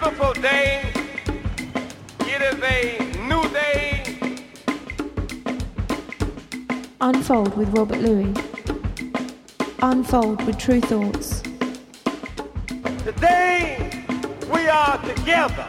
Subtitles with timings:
[0.00, 0.82] beautiful day.
[2.20, 4.02] It is a new day.
[7.00, 8.36] Unfold with Robert Luis.
[9.80, 11.40] Unfold with Tru Thoughts.
[13.04, 14.04] Today
[14.52, 15.66] we are together.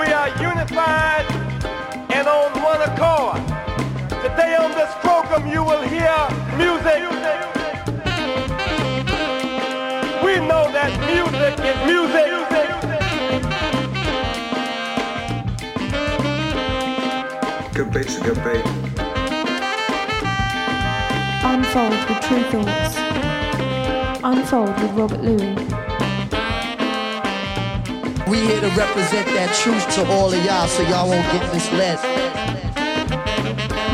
[0.00, 1.26] We are unified
[2.10, 3.40] and on one accord.
[4.24, 6.18] Today on this program you will hear
[6.56, 7.00] music.
[10.24, 12.37] We know that music is music.
[17.90, 18.64] Good beats are good beat.
[21.42, 22.96] Unfold with Tru Thoughts.
[24.22, 25.58] Unfold with Robert Luis.
[28.28, 31.98] We here to represent that truth to all of y'all so y'all won't get misled.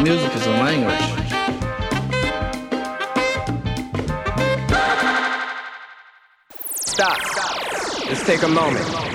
[0.03, 0.99] Music is a language.
[6.75, 7.19] Stop.
[8.09, 9.14] Let's take a moment.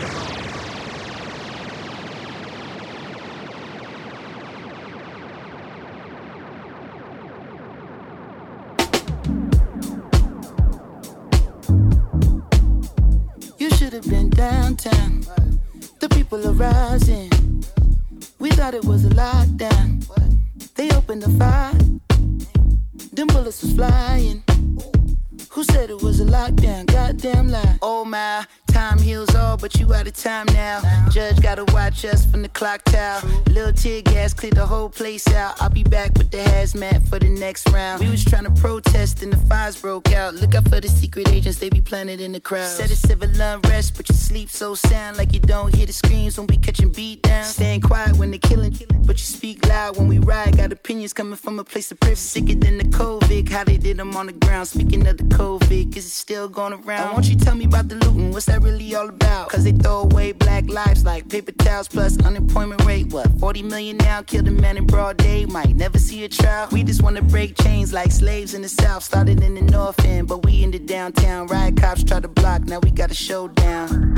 [40.79, 42.67] For the secret agents, they be planted in the crowd.
[42.67, 46.37] Said it's civil unrest, but you sleep so sound like you don't hear the screams
[46.37, 47.45] when we catching beat down.
[47.45, 50.57] Staying quiet when they're killing, but you speak loud when we ride.
[50.57, 52.19] Got opinions coming from a place of privilege.
[52.19, 54.67] Sicker than the COVID, how they did them on the ground.
[54.67, 57.13] Speaking of the COVID, is it still going around?
[57.13, 58.31] Won't you tell me about the looting?
[58.31, 59.49] What's that really all about?
[59.49, 63.07] Cause they throw away black lives like paper towels plus unemployment rate.
[63.11, 64.21] What, 40 million now?
[64.21, 66.67] Killed a man in broad day, might never see a trial.
[66.71, 69.03] We just wanna break chains like slaves in the south.
[69.03, 71.47] Started in the north end, but we in the downtown.
[71.47, 74.15] Riot cops try to block, now we got a showdown.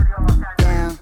[0.58, 1.00] Down.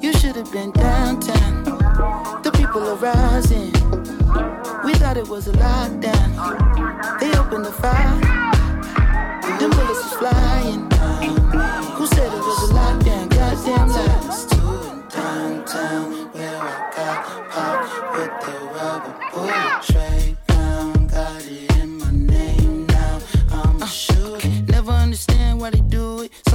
[0.00, 1.64] You should have been downtown.
[2.42, 3.72] The people are rising.
[4.84, 6.28] We thought it was a lockdown.
[7.20, 8.20] They opened the fire.
[9.58, 10.82] Them bullets was flying.
[11.96, 13.28] Who said it was a lockdown?
[13.30, 14.46] Goddamn lies.
[15.12, 20.47] Downtown, where I got popped with the rubber bullet tray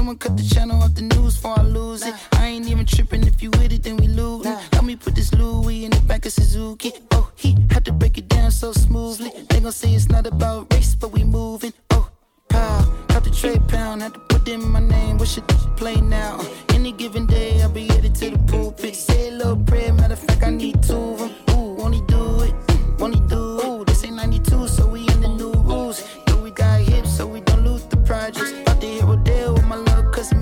[0.04, 2.14] Someone cut the channel off the news before I lose it.
[2.34, 3.26] I ain't even tripping.
[3.26, 4.46] If you with it, then we lose.
[4.46, 6.92] Let me put this Louis in the back of Suzuki.
[7.12, 9.32] Oh, he had to break it down so smoothly.
[9.48, 11.72] They gon' say it's not about race, but we moving.
[11.92, 12.10] Oh,
[12.50, 14.02] pow, got the tray pound.
[14.02, 15.20] Had to put in my name.
[15.20, 15.48] What should
[15.78, 16.38] play now?
[16.74, 18.98] Any given day, I'll be headed to the pulpit.
[18.98, 19.94] Say a little prayer.
[19.94, 21.32] Matter of fact, I need two of them.
[21.52, 22.54] Ooh, won't he do it?
[23.00, 23.43] Won't he do it?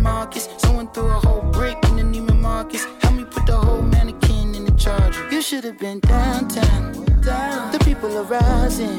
[0.01, 0.49] Marcus.
[0.57, 2.85] Someone threw a whole brick in the Neiman Marcus.
[3.01, 5.29] Help me put the whole mannequin in the charger.
[5.31, 6.93] You should have been downtown.
[7.71, 8.97] The people are rising.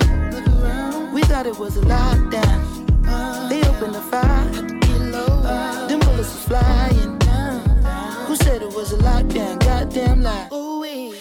[1.13, 3.49] We thought it was a lockdown.
[3.49, 4.51] They opened the fire.
[5.89, 7.19] Them bullets was flying.
[8.27, 9.59] Who said it was a lockdown?
[9.61, 10.49] Goddamn lie.
[10.53, 11.15] Ooh-wee.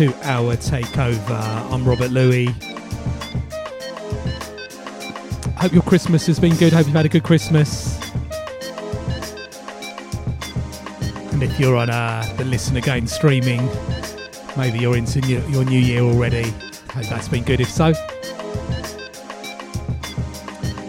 [0.00, 1.70] Two hour takeover.
[1.70, 2.48] I'm Robert Luis.
[5.58, 6.72] Hope your Christmas has been good.
[6.72, 8.00] Hope you've had a good Christmas.
[11.34, 13.68] And if you're on uh, the Listen Again streaming,
[14.56, 16.48] maybe you're into new, your new year already.
[16.94, 17.92] Hope that's been good if so.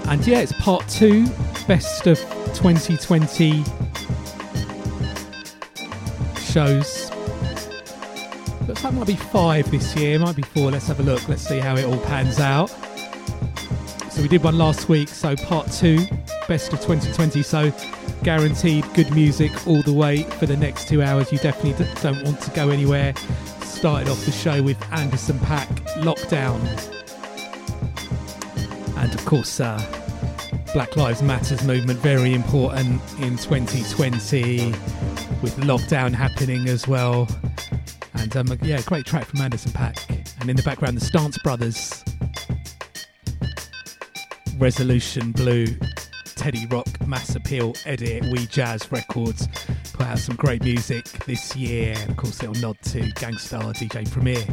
[0.10, 1.26] And yeah, it's part two,
[1.68, 2.18] best of
[2.54, 3.66] 2020
[6.40, 7.01] shows.
[8.92, 10.70] It might be five this year, might be four.
[10.70, 11.26] Let's have a look.
[11.30, 12.68] Let's see how it all pans out.
[14.12, 16.06] So we did one last week, so part two,
[16.46, 17.42] best of 2020.
[17.42, 17.72] So
[18.22, 21.32] guaranteed good music all the way for the next two hours.
[21.32, 23.14] You definitely don't want to go anywhere.
[23.62, 25.70] Started off the show with Anderson .Paak
[26.02, 26.60] Lockdown.
[28.98, 29.80] And of course, uh,
[30.74, 34.74] Black Lives Matters movement, very important in 2020
[35.42, 37.30] with lockdown happening as well.
[38.36, 40.40] And um, yeah, great track from Anderson .Paak.
[40.40, 42.04] And in the background, the Stance Brothers,
[44.58, 45.66] Resolution Blue,
[46.36, 49.48] Teddy Rock, Mass Appeal, Edit, We Jazz Records
[49.92, 51.94] put out some great music this year.
[51.98, 54.44] And of course, it'll nod to Gang Starr DJ Premier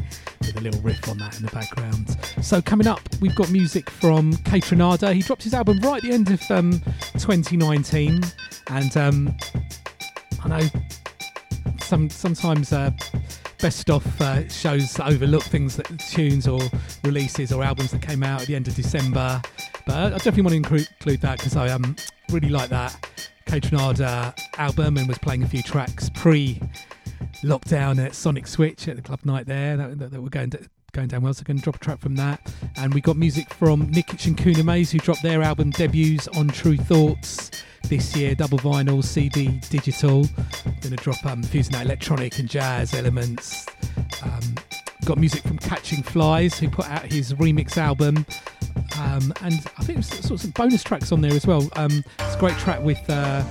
[0.41, 2.17] with a little riff on that in the background.
[2.43, 5.15] So, coming up, we've got music from Kaytranada.
[5.15, 6.81] He dropped his album right at the end of um,
[7.19, 8.23] 2019.
[8.71, 9.37] And um,
[10.43, 10.69] I know
[11.81, 12.73] some sometimes.
[12.73, 12.91] Uh,
[13.59, 16.61] best of uh, shows overlook things that tunes or
[17.05, 19.41] releases or albums that came out at the end of December.
[19.87, 21.97] But I definitely want to include, that because I um,
[22.31, 22.97] really like that
[23.47, 26.61] Kaytranada album and was playing a few tracks pre
[27.43, 30.69] lockdown at Sonic Switch at the club night there that, that, that were going to,
[30.93, 31.35] going down well.
[31.35, 32.53] So I'm going to drop a track from that.
[32.77, 36.49] And we got music from Nikitch and Kuna Maze who dropped their album debuts on
[36.49, 37.51] Tru Thoughts
[37.85, 40.25] this year, double vinyl, CD, digital.
[40.81, 43.67] Going to drop um, fusing that electronic and jazz elements.
[44.23, 44.55] Um,
[45.05, 48.27] got music from Catching Flies, who put out his remix album.
[48.99, 51.69] Um, and I think there's sort of some bonus tracks on there as well.
[51.77, 53.43] Um, it's a great track with uh,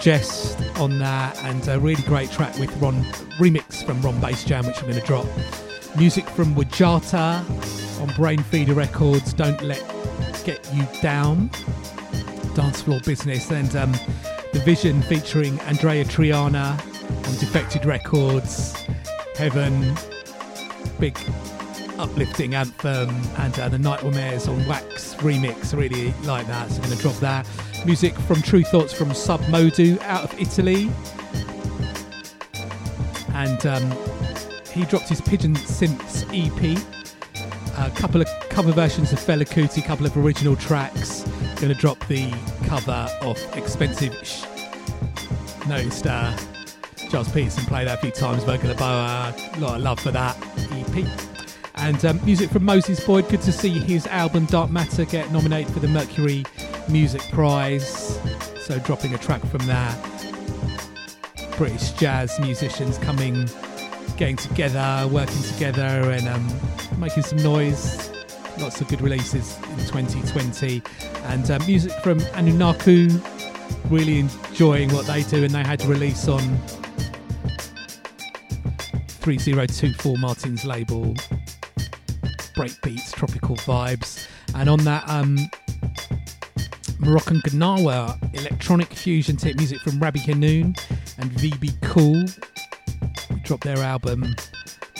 [0.00, 3.02] Jess on that, and a really great track with Ron
[3.38, 5.26] remix from Ron Basejam, which I'm going to drop.
[5.96, 7.38] Music from Wajatta
[8.00, 9.32] on Brainfeeder Records.
[9.32, 9.82] Don't let
[10.44, 11.50] get you down
[12.54, 13.92] dance floor business, and um,
[14.52, 16.78] The Vision featuring Andreya Triana
[17.26, 18.74] on Defected Records,
[19.36, 19.94] Heaven,
[20.98, 21.18] big
[21.98, 25.76] uplifting anthem, and uh, the Nightmares on Wax remix.
[25.76, 27.46] Really like that, so I'm going to drop that.
[27.86, 30.90] Music from Tru Thoughts from Submodu out of Italy,
[33.34, 33.98] and um,
[34.72, 36.78] he dropped his Pigeon Synths EP.
[37.78, 41.24] A couple of cover versions of Fela Kuti, a couple of original tracks
[41.62, 42.28] going to drop the
[42.66, 44.42] cover of Expensive Sh-
[45.68, 46.36] Noticed uh,
[47.08, 50.36] Gilles Peterson played that a few times, Virgil Boa, a lot of love for that
[50.72, 51.06] EP.
[51.76, 55.72] And um, music from Moses Boyd, good to see his album Dark Matter get nominated
[55.72, 56.42] for the Mercury
[56.88, 58.18] Music Prize.
[58.62, 59.96] So dropping a track from that.
[61.56, 63.48] British jazz musicians coming,
[64.16, 68.11] getting together, working together, and um, making some noise
[68.58, 70.82] lots of good releases in 2020
[71.24, 73.20] and uh, music from Anunaku
[73.90, 76.40] really enjoying what they do and they had to release on
[79.22, 81.14] 3024 Martyn's label
[82.54, 84.26] breakbeats tropical vibes.
[84.54, 85.38] And on that um,
[86.98, 90.76] Moroccan Gnawa electronic fusion tip music from Rabii Harnoune
[91.18, 92.38] and VB Kühl.
[93.44, 94.24] Dropped their album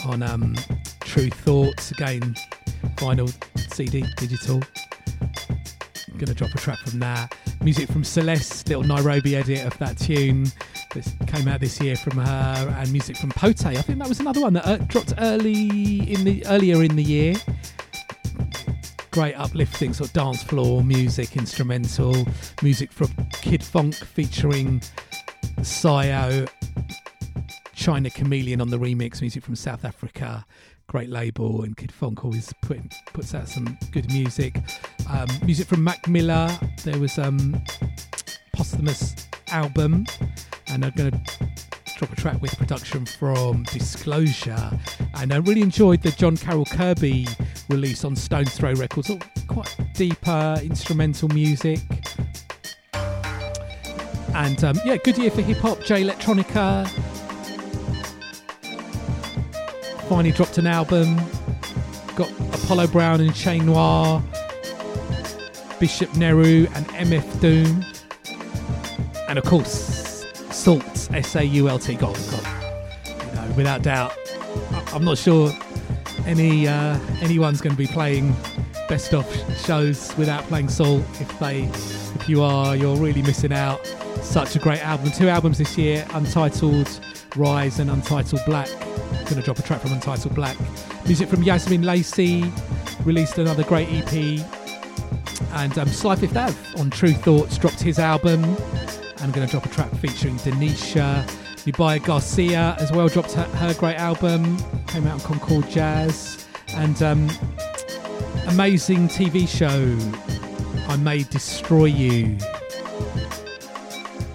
[0.06, 0.54] on um,
[1.00, 1.90] Tru Thoughts.
[1.92, 2.34] Again
[2.96, 3.32] vinyl,
[3.74, 4.62] CD, digital.
[5.20, 7.34] I'm gonna drop a track from that.
[7.62, 10.46] Music from Celeste, little Nairobi edit of that tune
[10.94, 13.64] that came out this year from her, and music from Pote.
[13.66, 17.02] I think that was another one that uh, dropped early in the earlier in the
[17.02, 17.34] year.
[19.10, 22.26] Great uplifting sort of dance floor music, instrumental
[22.62, 24.80] music from Kid Fonque featuring
[25.60, 26.48] Sayo,
[27.74, 30.44] China Charmeleon on the remix, music from South Africa
[30.86, 32.80] great label, and Kid Fonque always put,
[33.12, 34.56] puts out some good music.
[35.08, 36.48] Um, music from Mac Miller.
[36.84, 37.62] There was um,
[38.52, 39.14] posthumous
[39.48, 40.06] album,
[40.68, 41.20] and I'm going to
[41.96, 44.70] drop a track with production from Disclosure.
[45.14, 47.26] And I really enjoyed the John Carroll Kirby
[47.68, 49.10] release on Stones Throw Records.
[49.10, 51.80] All quite deeper instrumental music.
[54.34, 56.88] And um, yeah, good year for hip hop, Jay Electronica,
[60.12, 61.16] finally dropped an album.
[62.16, 62.30] got
[62.62, 64.22] Apollo Brown and Che Noir,
[65.80, 67.82] Bishop Nehru and MF Doom,
[69.30, 71.94] and of course Sault, S A U L T.
[71.94, 72.46] God, God,
[73.06, 74.12] you know, without doubt.
[74.92, 75.50] I'm not sure
[76.26, 78.36] any uh, anyone's going to be playing
[78.88, 79.26] best of
[79.64, 81.02] shows without playing Sault.
[81.20, 83.84] If they, if you are, you're really missing out.
[84.22, 85.10] Such a great album.
[85.10, 87.00] Two albums this year: Untitled
[87.36, 88.68] Rise and Untitled Black.
[89.24, 90.56] Going to drop a track from Untitled Black.
[91.06, 92.52] Music from Yazmin Lacey.
[93.04, 94.40] Released another great EP.
[95.54, 98.44] And um, Sly Fifth Ave on Tru Thoughts dropped his album.
[99.18, 101.24] I'm to drop a track featuring Denisha.
[101.64, 104.58] Nubia Garcia as well dropped her, her great album.
[104.88, 106.46] Came out on Concord Jazz.
[106.74, 107.28] And um,
[108.48, 109.96] amazing TV show.
[110.88, 112.36] I May Destroy You.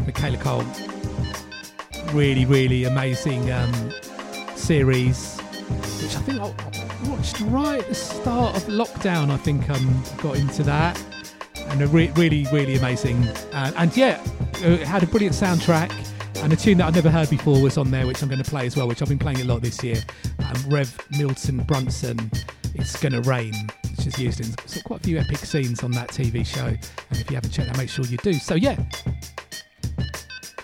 [0.05, 0.65] Michaela Coel.
[2.13, 3.91] Really, really amazing um,
[4.55, 5.39] series,
[6.01, 9.29] which I think I watched right at the start of lockdown.
[9.29, 11.01] I think um, got into that,
[11.67, 13.21] and a re- really, really amazing.
[13.51, 14.23] Uh, and yeah,
[14.61, 15.91] it had a brilliant soundtrack.
[16.43, 18.49] And a tune that I'd never heard before was on there, which I'm going to
[18.49, 19.97] play as well, which I've been playing a lot this year.
[20.39, 22.31] Um, Rev Milton Brunson,
[22.75, 23.53] It's Gonna Rain,
[24.07, 26.65] which is used in so quite a few epic scenes on that TV show.
[26.65, 26.79] And
[27.19, 28.33] if you haven't checked that, make sure you do.
[28.33, 28.77] So, yeah,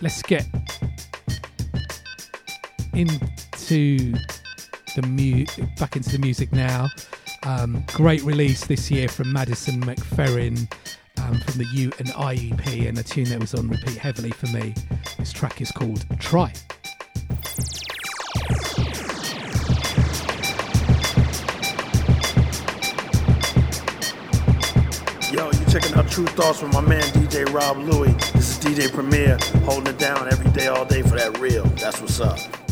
[0.02, 0.46] let's get
[2.94, 4.14] into
[4.96, 5.46] the mu-
[5.78, 6.88] back into the music now.
[7.44, 10.72] Um, great release this year from Madison McFerrin
[11.18, 14.32] um, from the U and I EP, and a tune that was on repeat heavily
[14.32, 14.74] for me.
[15.18, 16.54] This track is called Try.
[25.74, 28.12] Checking out Tru Thoughts with my man DJ Rob Louie.
[28.34, 31.64] This is DJ Premier holding it down every day, all day for that real.
[31.64, 32.63] That's what's up.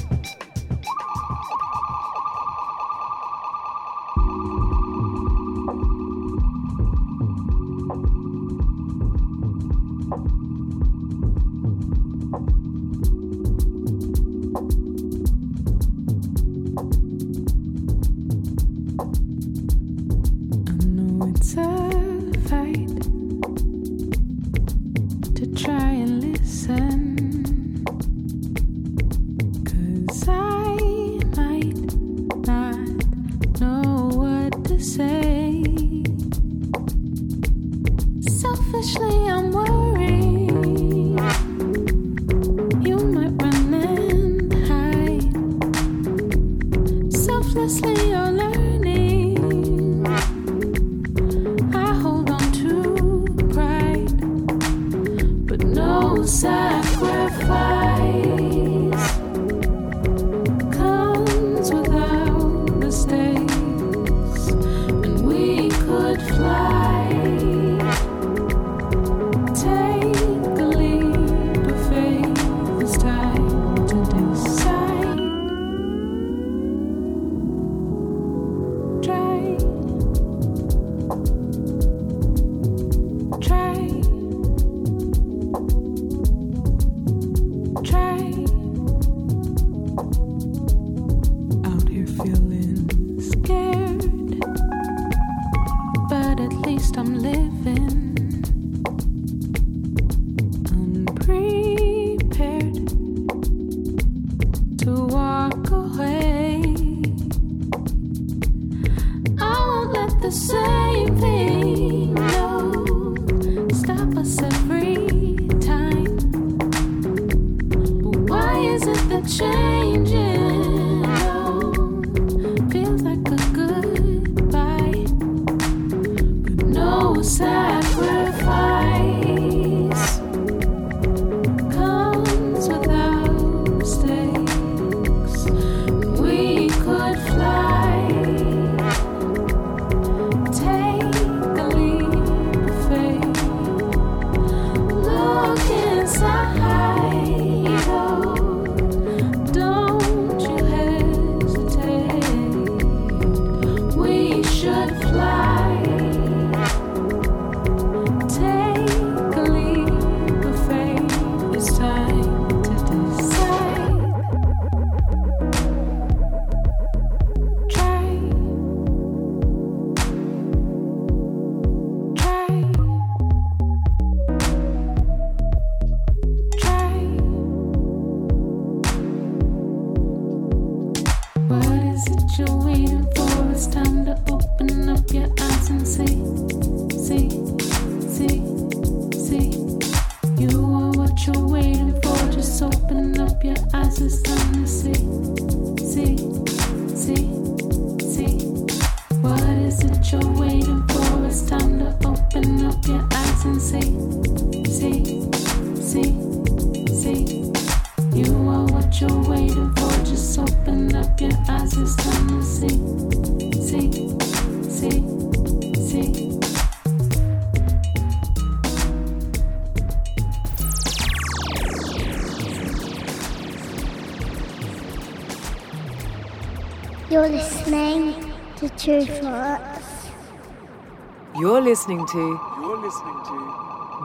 [231.62, 232.40] Listening to.
[232.58, 233.36] You're listening to.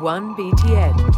[0.03, 1.17] One BTN.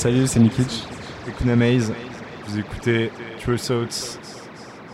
[0.00, 0.86] Salut, c'est Nikic.
[1.28, 1.92] Écoutez Maze.
[2.46, 4.18] Vous écoutez True Thoughts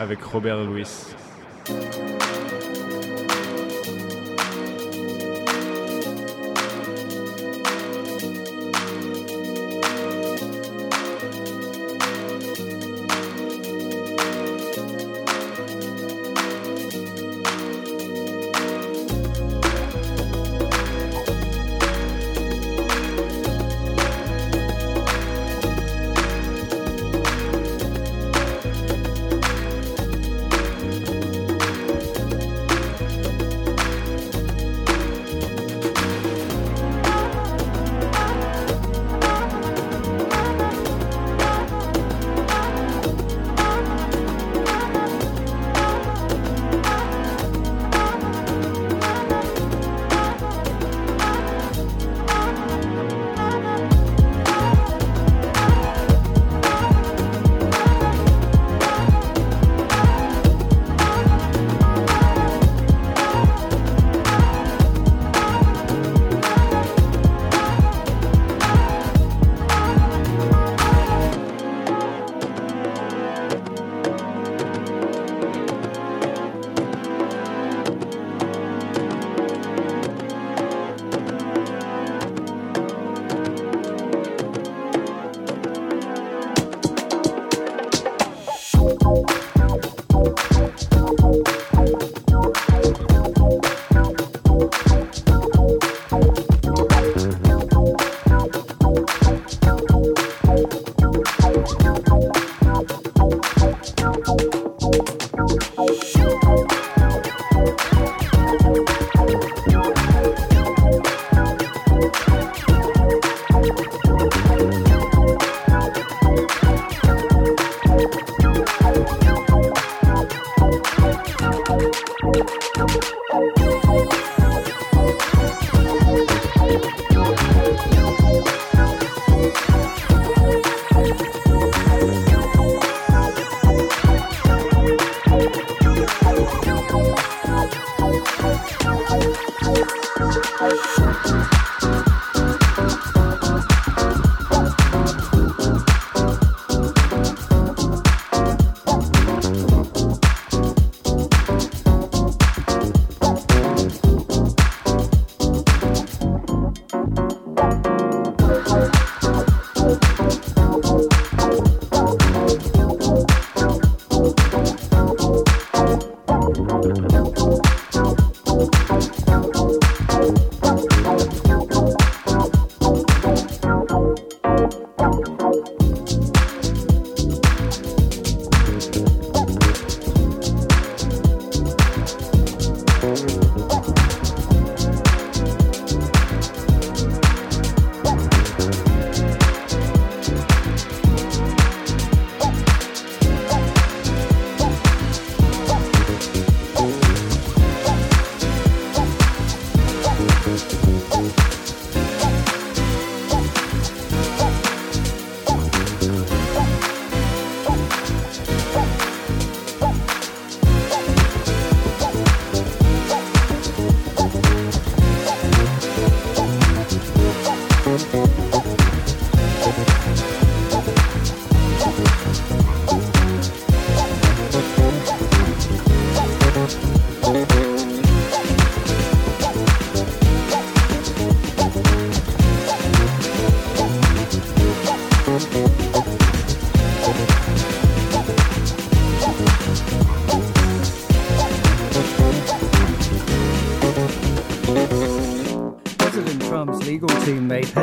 [0.01, 0.83] avec Robert Louis.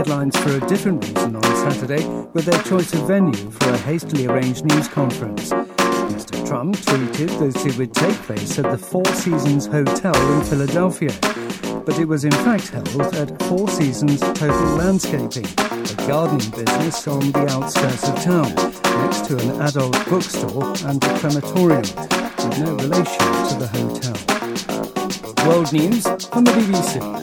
[0.04, 4.28] Headlines for a different reason on Saturday with their choice of venue for a hastily
[4.28, 5.50] arranged news conference.
[5.50, 6.46] Mr.
[6.46, 11.14] Trump tweeted that it would take place at the Four Seasons Hotel in Philadelphia,
[11.86, 17.32] but it was in fact held at Four Seasons Total Landscaping, a gardening business on
[17.32, 18.54] the outskirts of town,
[19.06, 25.48] next to an adult bookstore and a crematorium, with no relation to the hotel.
[25.48, 27.23] World News from the BBC.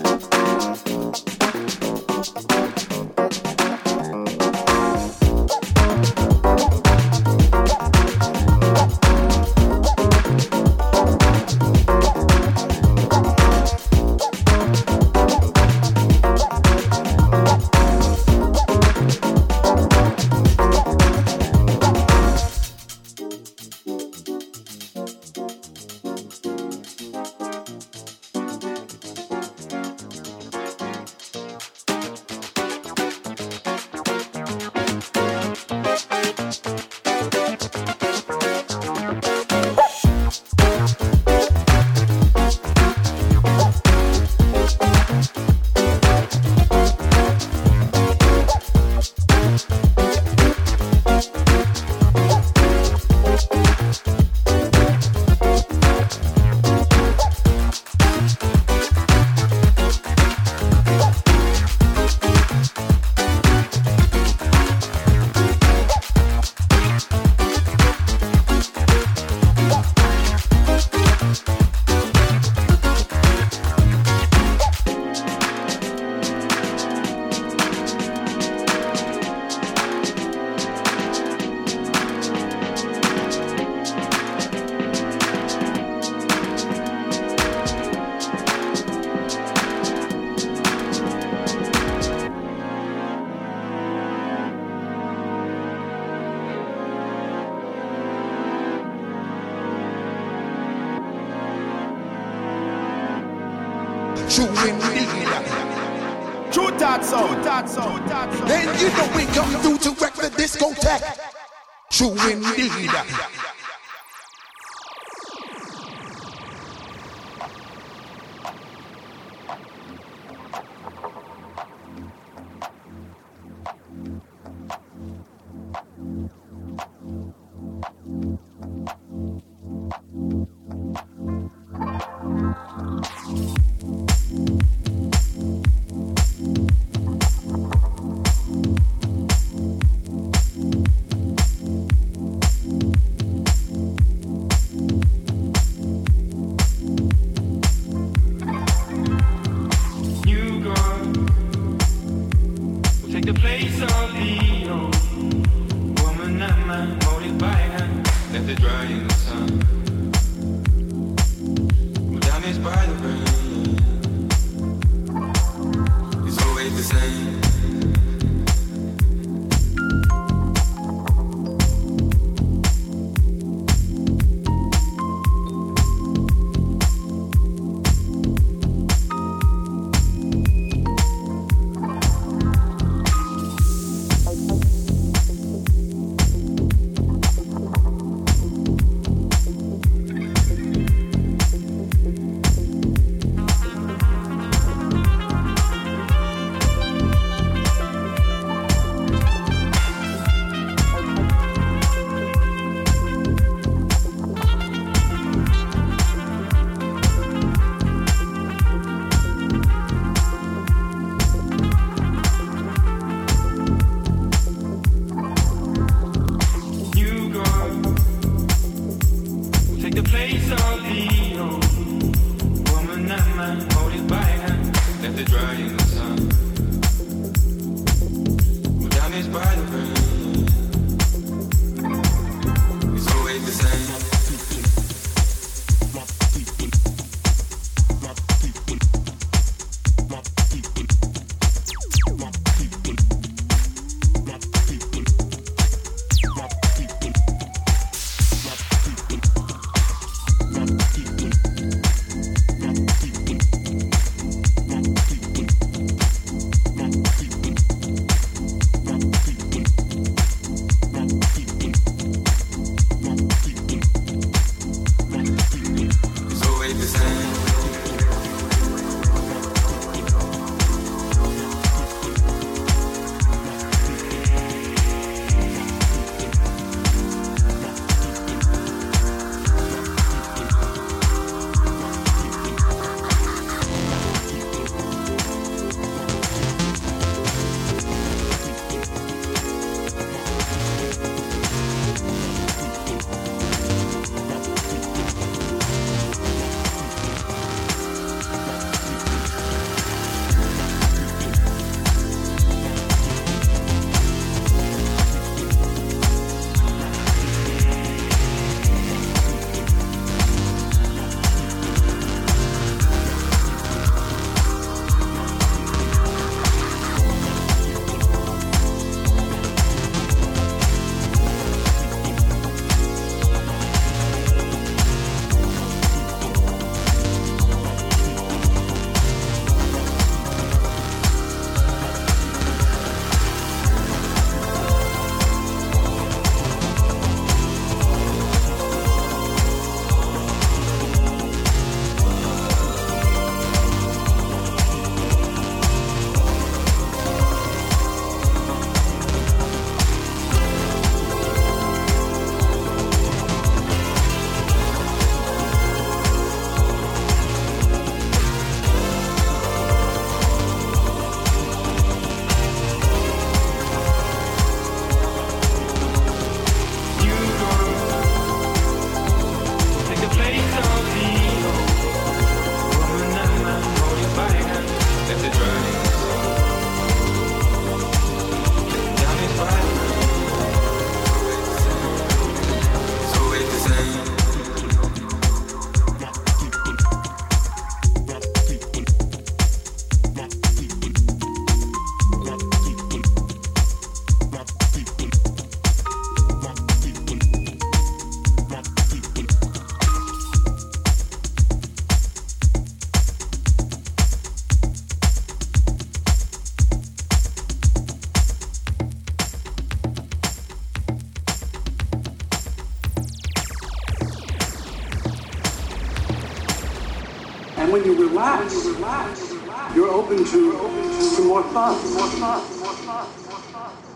[419.90, 421.94] Open to, you're open to more thoughts.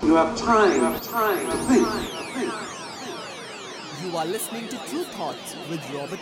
[0.02, 1.88] You have time, You have time to think.
[4.04, 6.20] You are listening to Tru Thoughts with Robert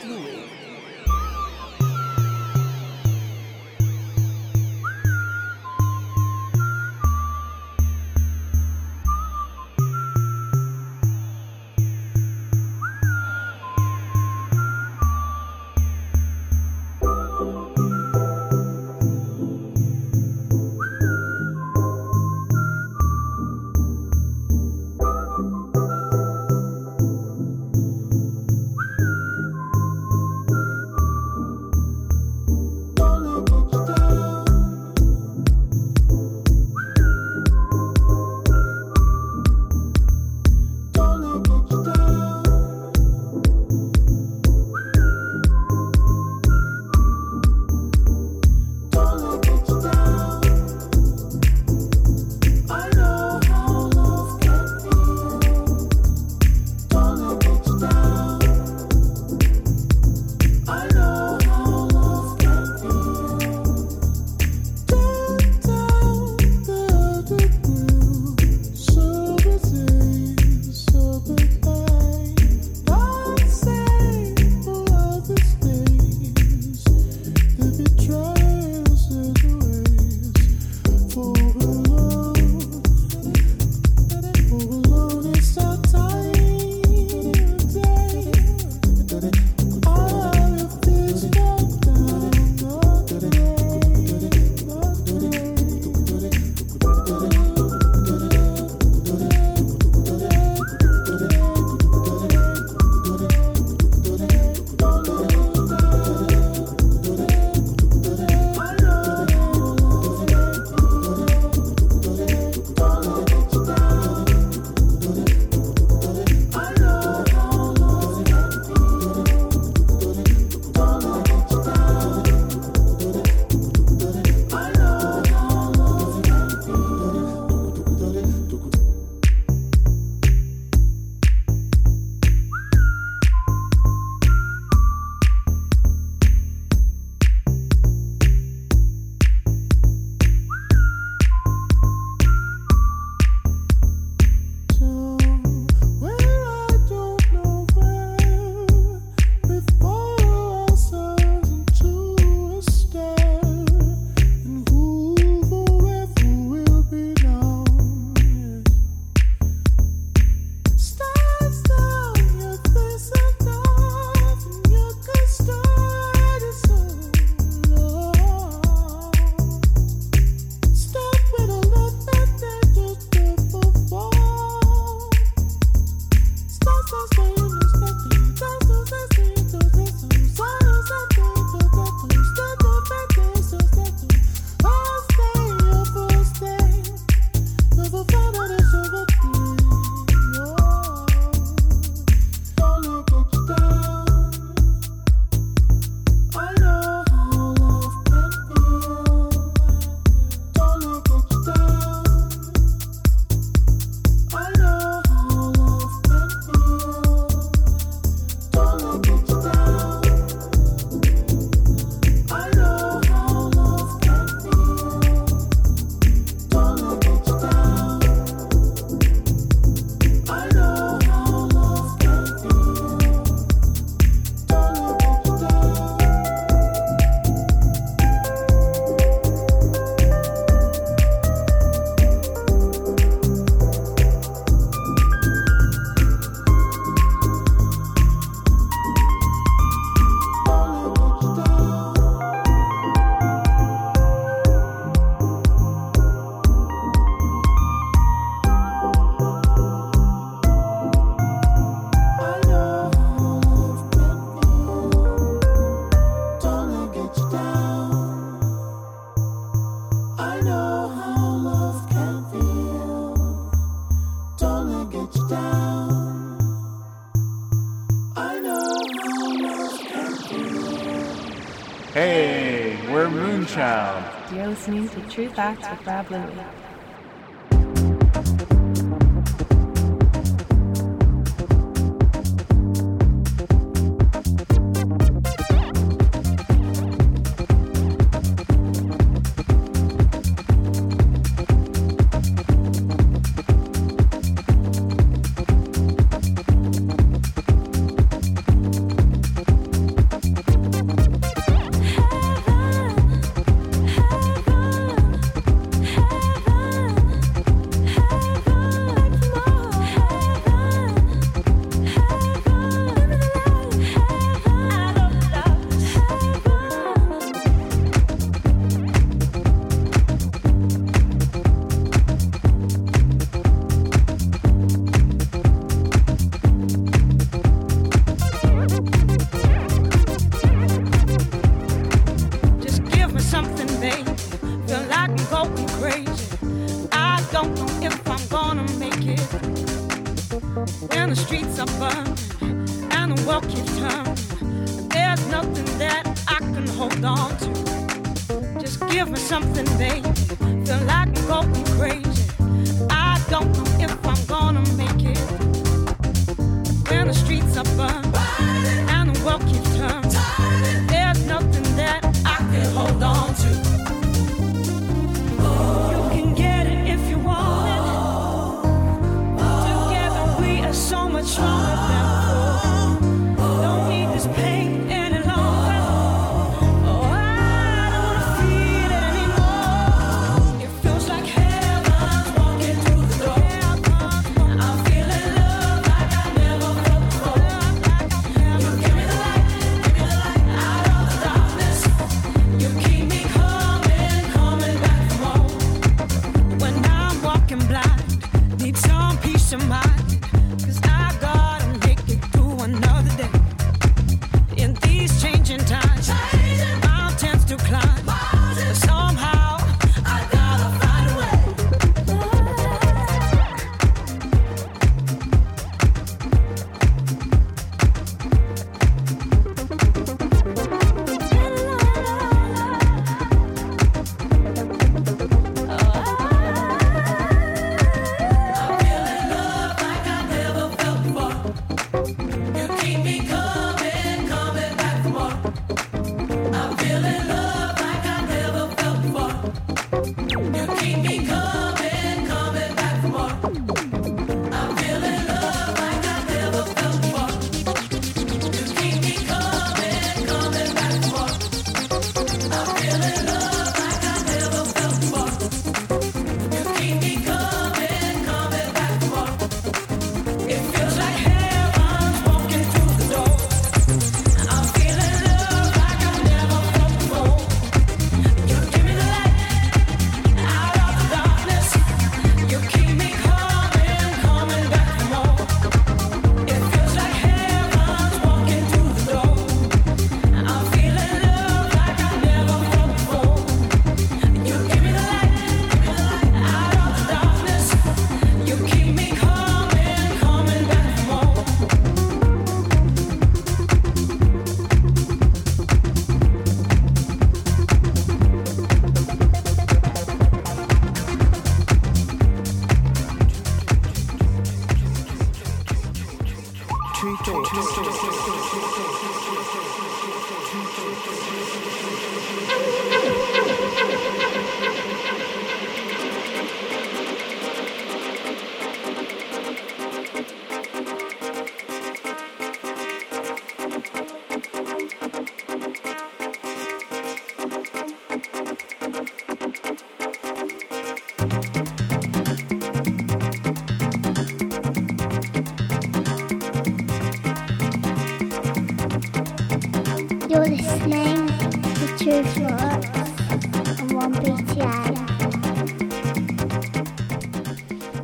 [274.62, 276.61] listening to True Facts with Rob Louie.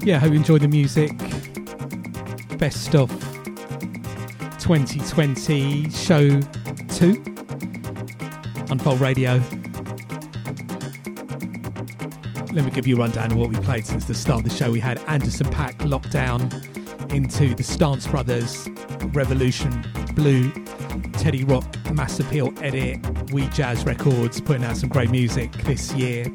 [0.08, 1.12] yeah, hope you enjoy the music.
[2.56, 3.10] Best stuff
[4.58, 6.40] 2020 show
[6.88, 7.22] 2
[8.70, 9.34] Unfold Radio.
[12.54, 14.56] Let me give you a rundown of what we played since the start of the
[14.56, 14.70] show.
[14.70, 18.66] We had Anderson .Paak Lockdown into the Stance Brothers
[19.12, 19.84] Revolution
[20.14, 20.50] Blue
[21.12, 22.98] Teddy Rock Mass Appeal Edit
[23.30, 26.32] We Jazz Records putting out some great music this year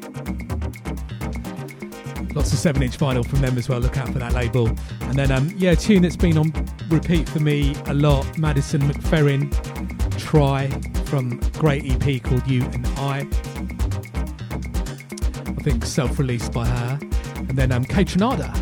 [2.44, 4.68] Lots of 7 inch vinyl from them as well, look out for that label.
[5.00, 6.52] And then, um, yeah, a tune that's been on
[6.90, 9.50] repeat for me a lot Madison McFerrin,
[10.18, 10.68] Try,
[11.06, 13.20] from great EP called You and I.
[15.46, 16.98] I think self released by her.
[17.36, 18.52] And then um, Kaytranada,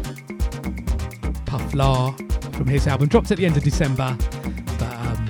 [1.46, 2.12] Puff La,
[2.52, 4.16] from his album, dropped at the end of December.
[4.78, 5.26] But um,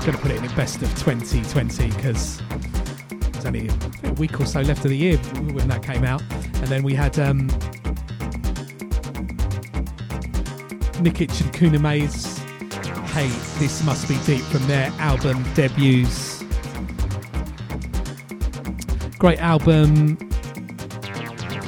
[0.00, 2.42] going to put it in the best of 2020 because
[3.54, 5.16] a week or so left of the year
[5.52, 6.22] when that came out.
[6.30, 7.48] And then we had um,
[11.00, 13.28] Nikitch and Kuna Hey,
[13.58, 16.42] this must be deep from their album debuts.
[19.18, 20.16] Great album,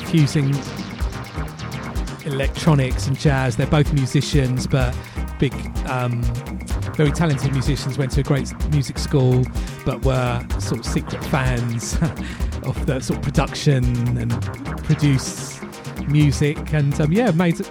[0.06, 0.52] fusing
[2.24, 3.56] electronics and jazz.
[3.56, 4.96] They're both musicians, but
[5.38, 5.54] big,
[5.86, 6.22] um,
[6.94, 7.96] very talented musicians.
[7.96, 9.44] Went to a great music school,
[9.86, 11.94] but were sort of secret fans
[12.64, 14.42] of the sort of production and
[14.84, 15.62] produced
[16.08, 16.74] music.
[16.74, 17.64] And um, yeah, made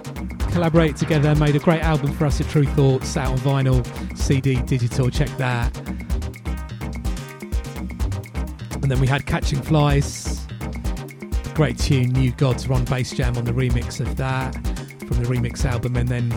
[0.50, 4.56] collaborate together, made a great album for us at Tru Thoughts, out on vinyl, CD,
[4.62, 5.10] digital.
[5.10, 5.76] Check that.
[8.82, 10.46] And then we had Catching Flies,
[11.54, 14.54] great tune, New Gods, Ron Basejam on the remix of that
[15.06, 16.30] from the remix album, and then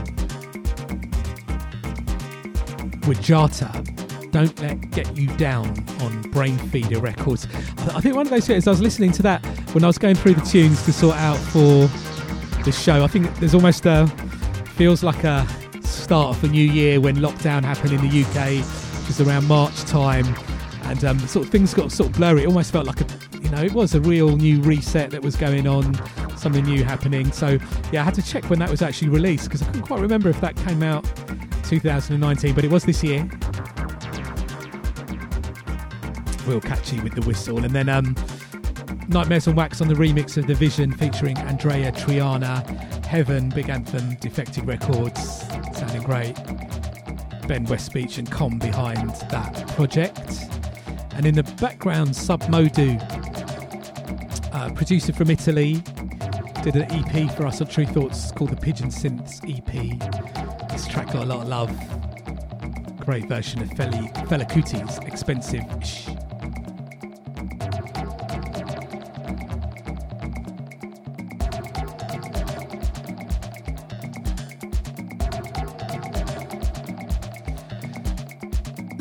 [3.03, 3.98] Wajatta,
[4.31, 5.67] Don't Let Get You Down
[6.01, 7.47] on Brainfeeder Records.
[7.93, 10.15] I think one of those things, I was listening to that when I was going
[10.15, 11.87] through the tunes to sort out for
[12.63, 13.03] the show.
[13.03, 14.07] I think there's almost a,
[14.75, 15.47] feels like a
[15.81, 18.63] start of the new year when lockdown happened in the UK,
[19.01, 20.25] which is around March time.
[20.83, 22.43] And um, sort of things got sort of blurry.
[22.43, 23.05] It almost felt like a,
[23.41, 25.95] you know, it was a real new reset that was going on,
[26.37, 27.31] something new happening.
[27.31, 27.59] So
[27.91, 30.29] yeah, I had to check when that was actually released because I couldn't quite remember
[30.29, 31.03] if that came out
[31.63, 33.29] 2019, but it was this year.
[36.45, 38.15] Real catchy with the whistle, and then um,
[39.09, 42.63] Nightmares on Wax on the remix of The Vision featuring Andreya Triana,
[43.05, 45.41] Heaven, Big Anthem, Defected Records,
[45.73, 46.35] sounding great.
[47.47, 50.45] Ben Westbeach and Com behind that project.
[51.13, 53.01] And in the background, Submodu,
[54.53, 55.81] uh, producer from Italy,
[56.61, 60.69] did an EP for us on Tru Thoughts called the Pigeon Synths EP.
[60.69, 62.99] This track got a lot of love.
[62.99, 65.65] Great version of Feli, Fela Kuti's Expensive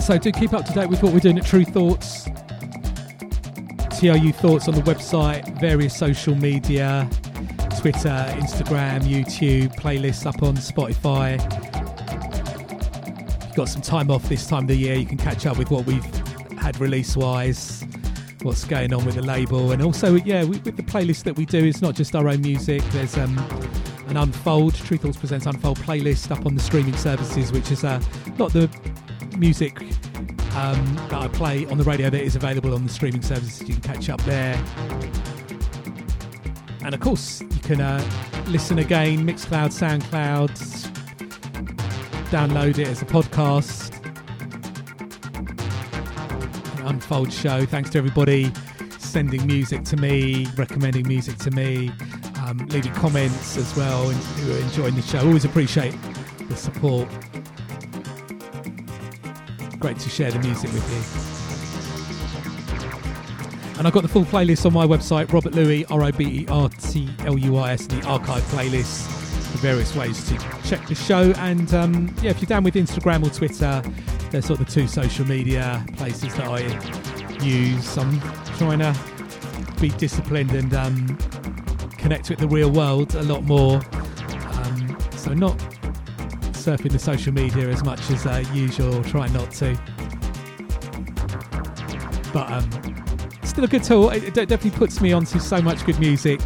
[0.09, 2.25] So do keep up to date with what we're doing at Tru Thoughts.
[4.01, 7.07] TRU Thoughts on the website, various social media,
[7.79, 11.35] Twitter, Instagram, YouTube, playlists up on Spotify.
[13.37, 15.59] If you've got some time off this time of the year, you can catch up
[15.59, 16.03] with what we've
[16.57, 17.85] had release wise,
[18.41, 21.45] what's going on with the label, and also, yeah, with, with the playlist that we
[21.45, 22.83] do, it's not just our own music.
[22.93, 23.37] There's um,
[24.07, 28.01] an Unfold, Tru Thoughts Presents Unfold playlist up on the streaming services, which is uh,
[28.39, 28.71] not the
[29.39, 29.80] music
[30.57, 33.68] um, that I play on the radio that is available on the streaming services.
[33.68, 34.55] You can catch up there.
[36.82, 38.03] And of course, you can uh,
[38.47, 40.51] listen again, Mixcloud, Soundcloud,
[42.30, 43.95] download it as a podcast.
[46.89, 47.66] Unfold show.
[47.66, 48.53] Thanks to everybody
[48.99, 51.91] sending music to me, recommending music to me,
[52.45, 55.26] um, leaving comments as well, and who are enjoying the show.
[55.26, 55.95] Always appreciate
[56.49, 57.09] the support.
[59.79, 61.49] Great to share the music with you.
[63.79, 66.47] And I've got the full playlist on my website, Robert Luis, R I B E
[66.49, 69.07] R T L U I S, the archive playlist,
[69.53, 71.33] the various ways to check the show.
[71.37, 73.81] And um, yeah, if you're down with Instagram or Twitter,
[74.31, 76.59] they're sort of the two social media places that I
[77.45, 77.97] use.
[77.97, 78.20] I'm
[78.57, 78.97] trying to
[79.81, 81.16] be disciplined and um,
[81.99, 83.76] connect with the real world a lot more.
[83.76, 85.78] Um, so, not
[86.69, 89.75] surfing the social media as much as uh, usual, try not to.
[92.31, 92.71] But um,
[93.43, 94.11] still a good tool.
[94.11, 96.41] It, it definitely puts me onto so much good music.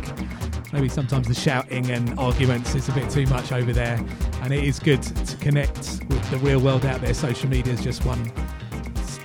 [0.72, 3.98] Maybe sometimes the shouting and arguments is a bit too much over there,
[4.42, 7.14] and it is good to connect with the real world out there.
[7.14, 8.32] Social media is just one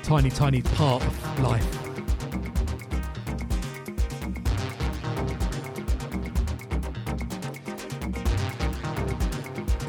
[0.01, 1.86] tiny, tiny part of life.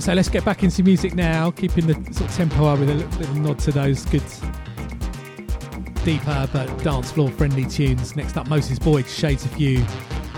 [0.09, 2.94] So let's get back into music now, keeping the sort of tempo up with a
[2.94, 4.22] little, little nod to those good,
[6.02, 8.16] deeper but dance floor friendly tunes.
[8.16, 9.84] Next up, Moses Boyd, Shades of You,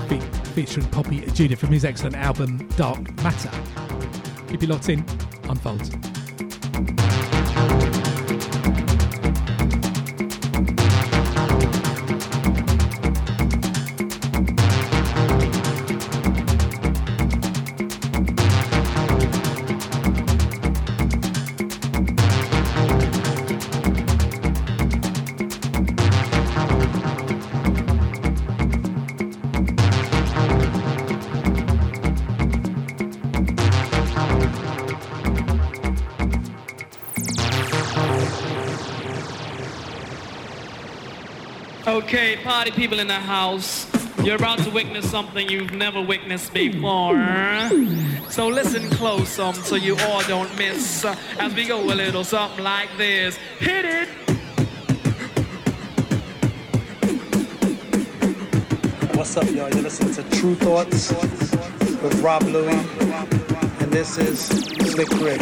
[0.08, 0.18] fe-
[0.56, 3.52] featuring Poppy Ajudha from his excellent album Dark Matter.
[4.48, 5.04] Keep you locked in,
[5.44, 6.09] Unfold.
[42.12, 43.86] Okay, party people in the house.
[44.24, 47.14] You're about to witness something you've never witnessed before.
[48.30, 52.24] So listen close um, so you all don't miss uh, as we go a little
[52.24, 53.36] something like this.
[53.60, 54.08] Hit it!
[59.16, 59.70] What's up, y'all?
[59.70, 65.40] You're listening to Tru Thoughts with Rob Louie, and this is Slick Rick.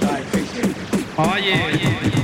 [0.00, 0.24] Right.
[1.18, 1.62] Oh, yeah.
[1.62, 2.21] Oh, yeah.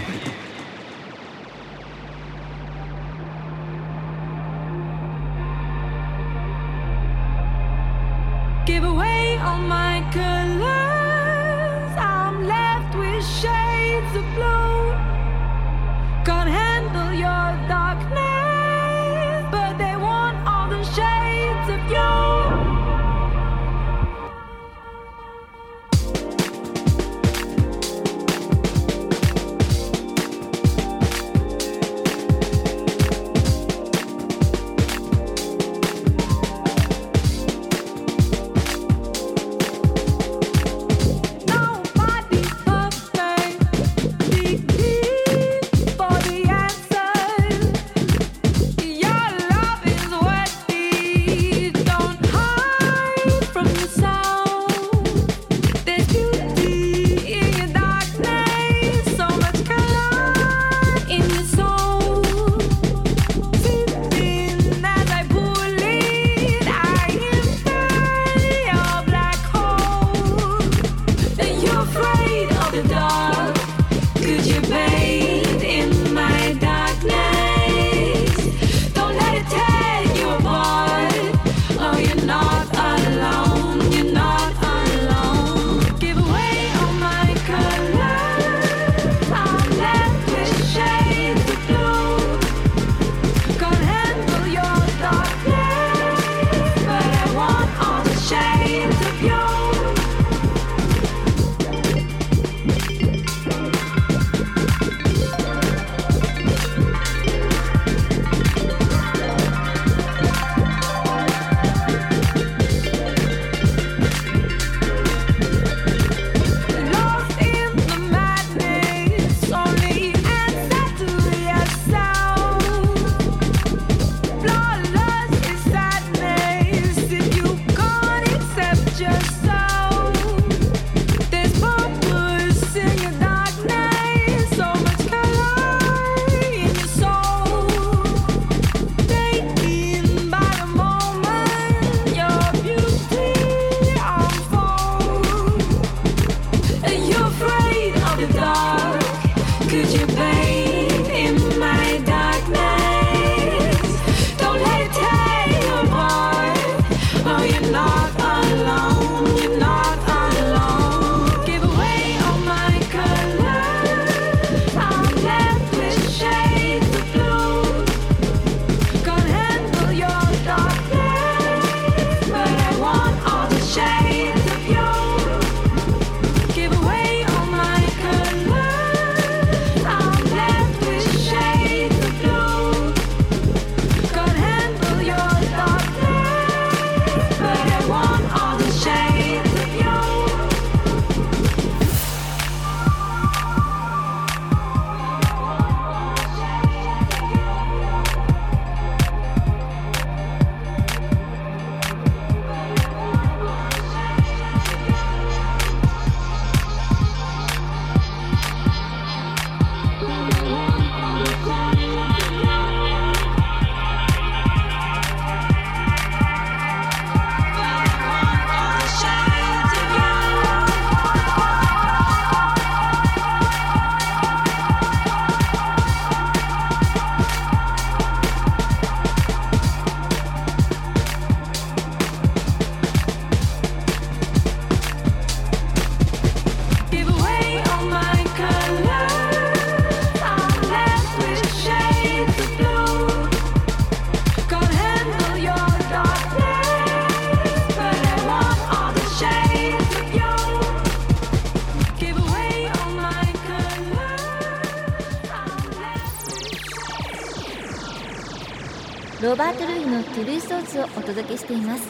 [261.58, 261.87] います。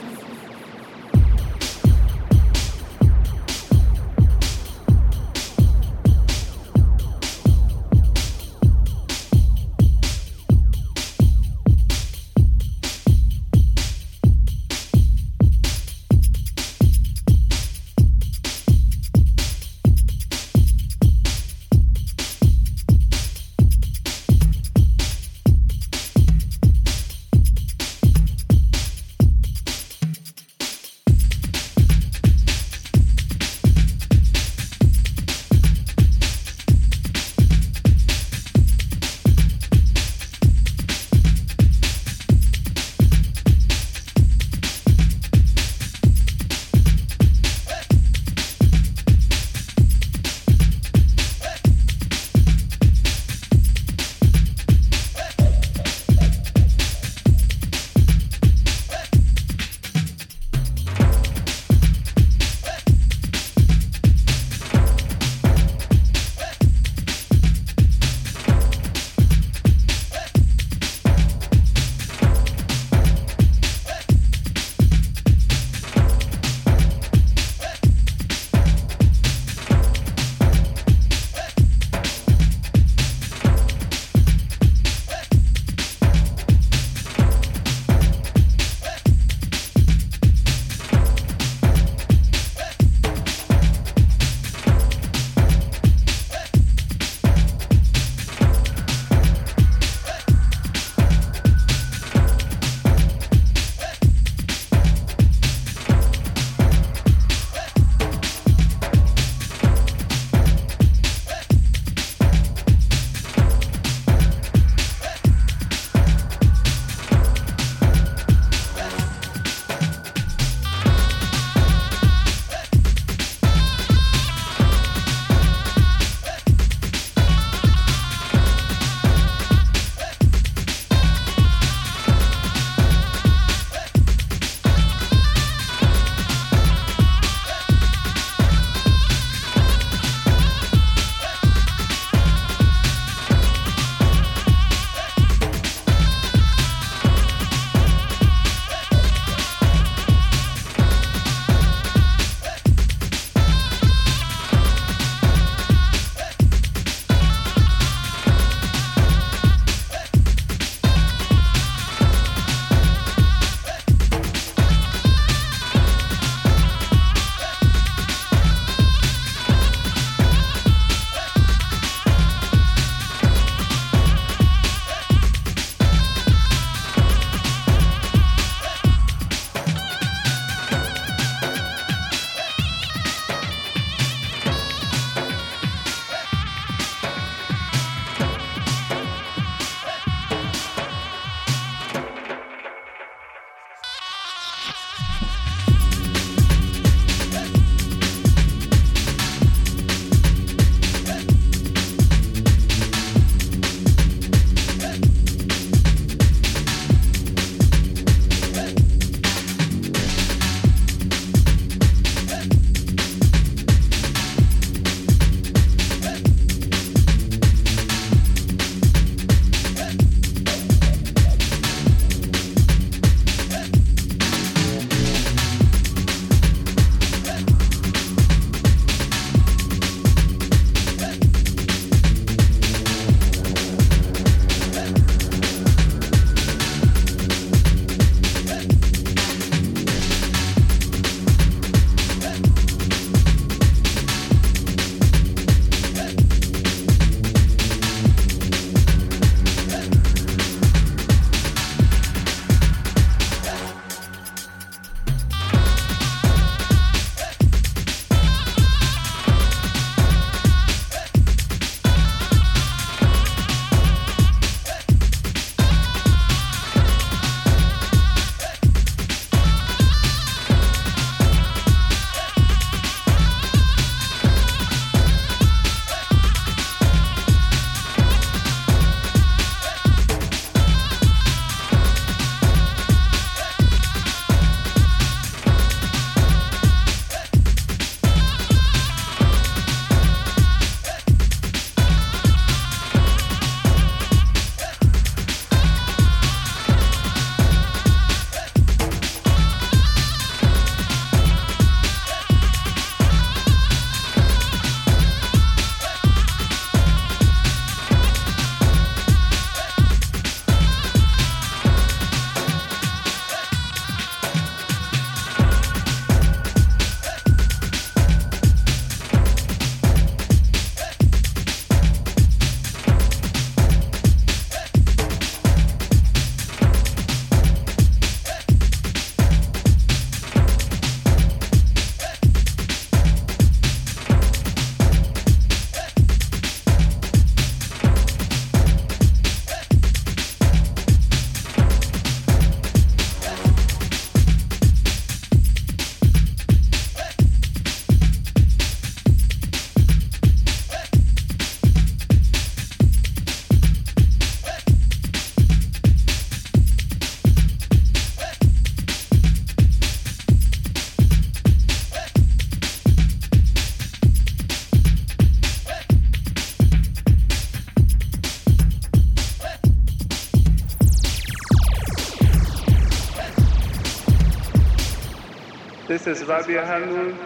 [376.09, 377.19] Is Rabii Harnoune,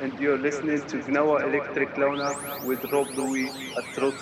[0.00, 4.12] and you're listening to Gnawa Electric Launa with Rob Luis at True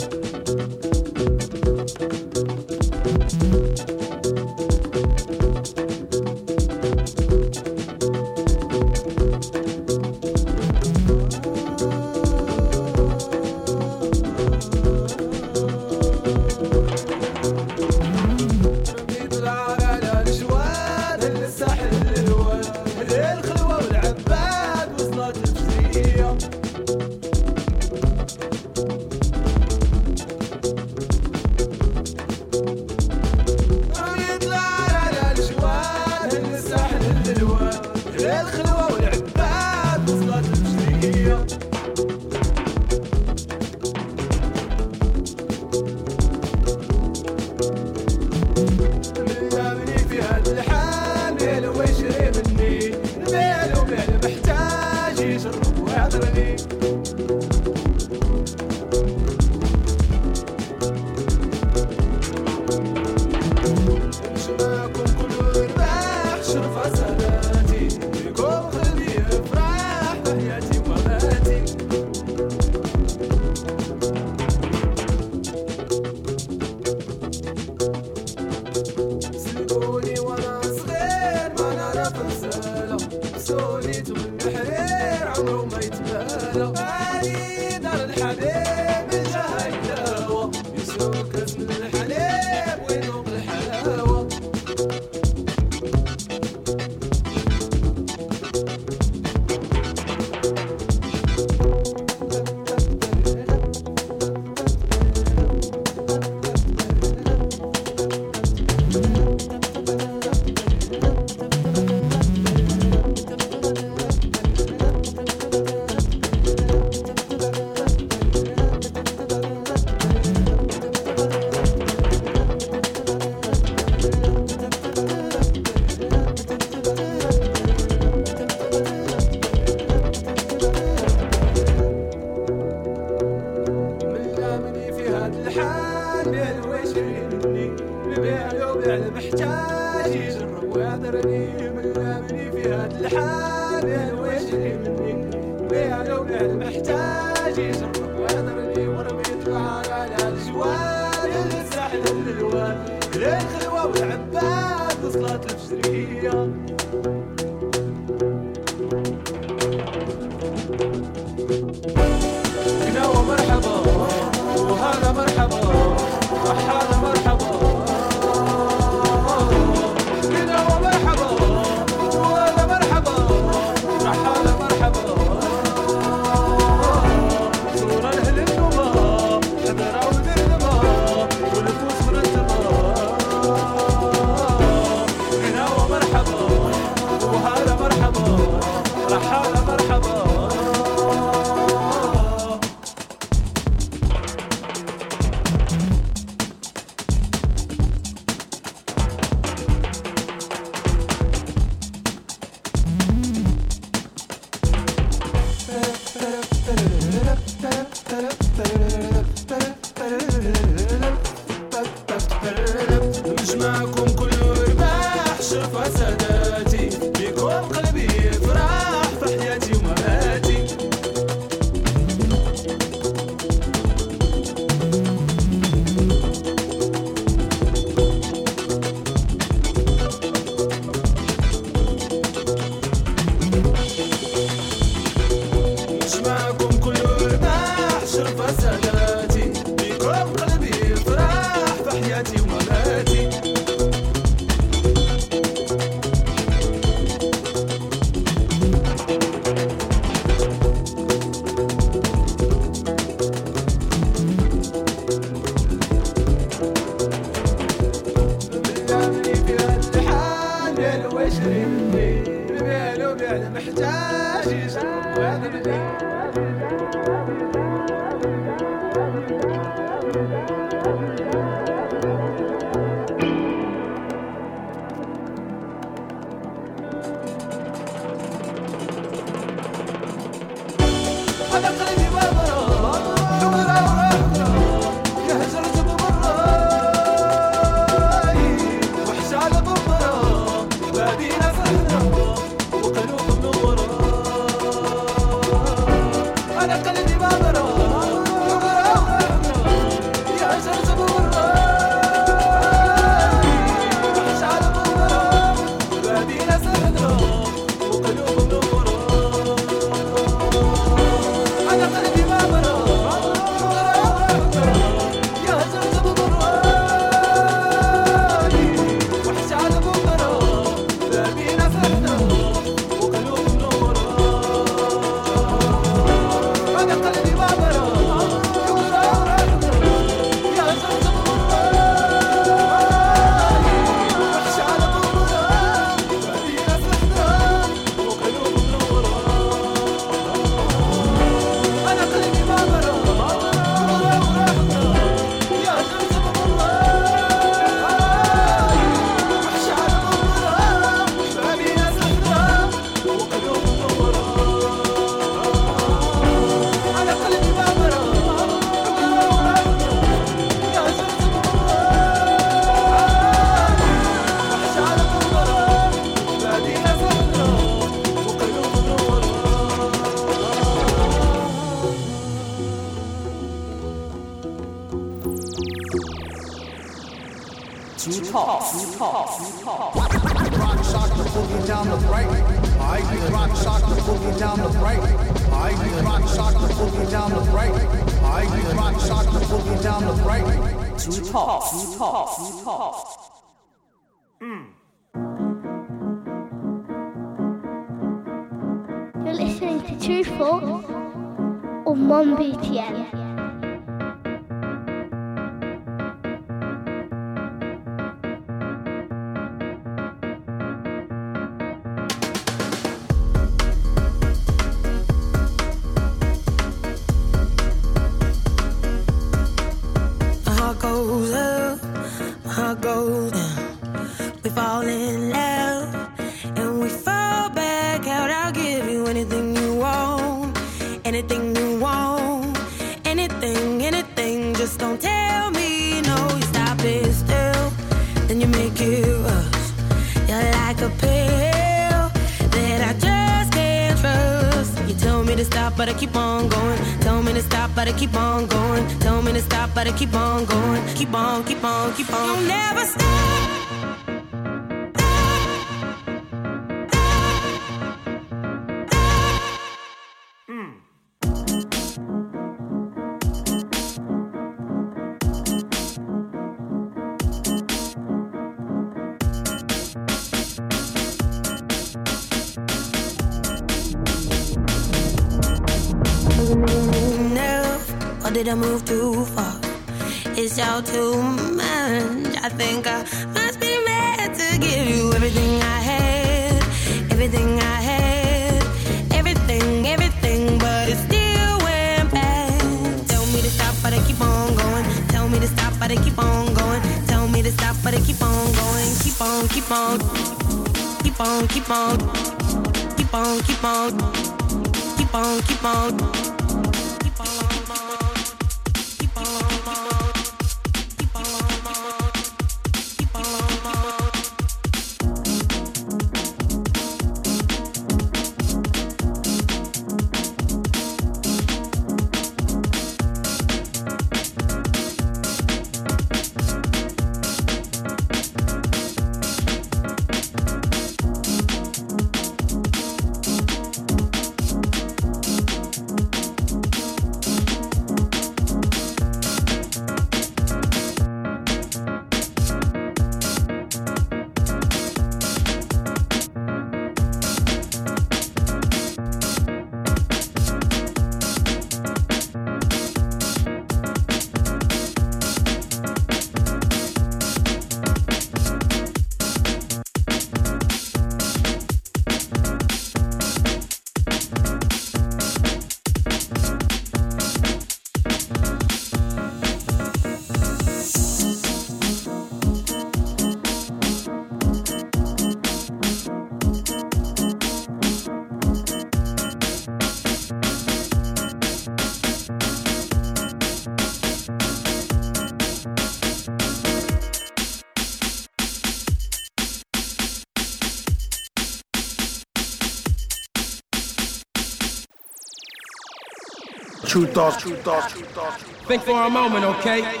[596.88, 598.42] True thoughts, true thoughts, true thoughts.
[598.66, 600.00] Think for a moment, okay?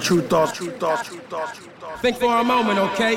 [0.00, 2.00] True thoughts, true thoughts, true thoughts, true thoughts.
[2.02, 3.14] Think for a moment, okay?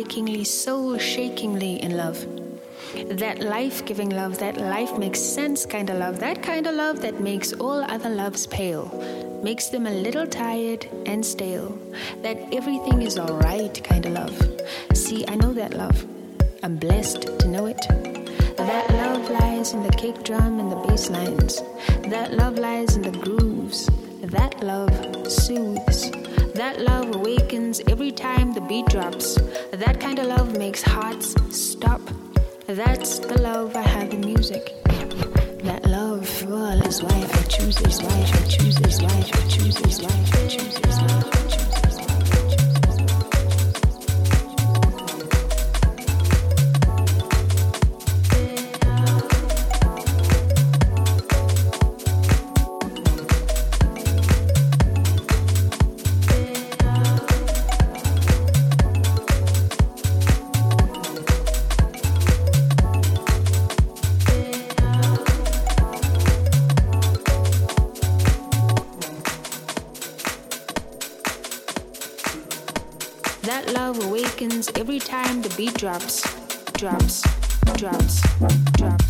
[0.00, 2.26] Heartbreakingly, soul shakingly in love.
[3.18, 7.02] That life giving love, that life makes sense kind of love, that kind of love
[7.02, 8.88] that makes all other loves pale,
[9.44, 11.78] makes them a little tired and stale,
[12.22, 14.36] that everything is alright kind of love.
[14.94, 16.06] See, I know that love.
[16.62, 17.82] I'm blessed to know it.
[18.56, 21.60] That love lies in the kick drum and the bass lines.
[22.08, 23.90] That love lies in the grooves.
[24.22, 26.10] That love soothes.
[26.54, 29.38] That love awakens every time the beat drops.
[29.80, 32.02] That kind of love makes hearts stop.
[32.66, 34.74] That's the love I have in music.
[35.64, 39.80] That love well, is why I choose is why I choose is why I choose
[39.80, 40.69] is why I choose
[75.60, 76.22] beat drops,
[76.72, 77.20] drops,
[77.76, 79.09] drops, drops, drops.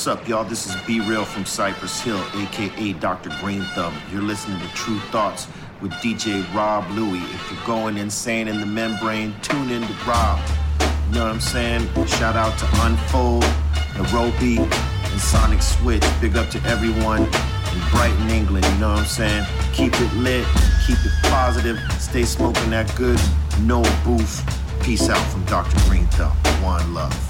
[0.00, 0.44] What's up, y'all?
[0.44, 3.28] This is B-Real from Cypress Hill, aka Dr.
[3.38, 3.94] Green Thumb.
[4.10, 5.46] You're listening to Tru Thoughts
[5.82, 7.22] with DJ Rob Luis.
[7.34, 10.40] If you're going insane in the membrane, tune in to Rob.
[10.80, 11.82] You know what I'm saying?
[12.06, 13.44] Shout out to Unfold,
[13.98, 16.02] Nairobi, and Sonic Switch.
[16.22, 18.64] Big up to everyone in Brighton, England.
[18.64, 19.44] You know what I'm saying?
[19.74, 20.46] Keep it lit,
[20.86, 23.20] keep it positive, stay smoking that good,
[23.64, 24.42] no booth.
[24.82, 25.78] Peace out from Dr.
[25.90, 26.34] Green Thumb.
[26.62, 27.29] One love.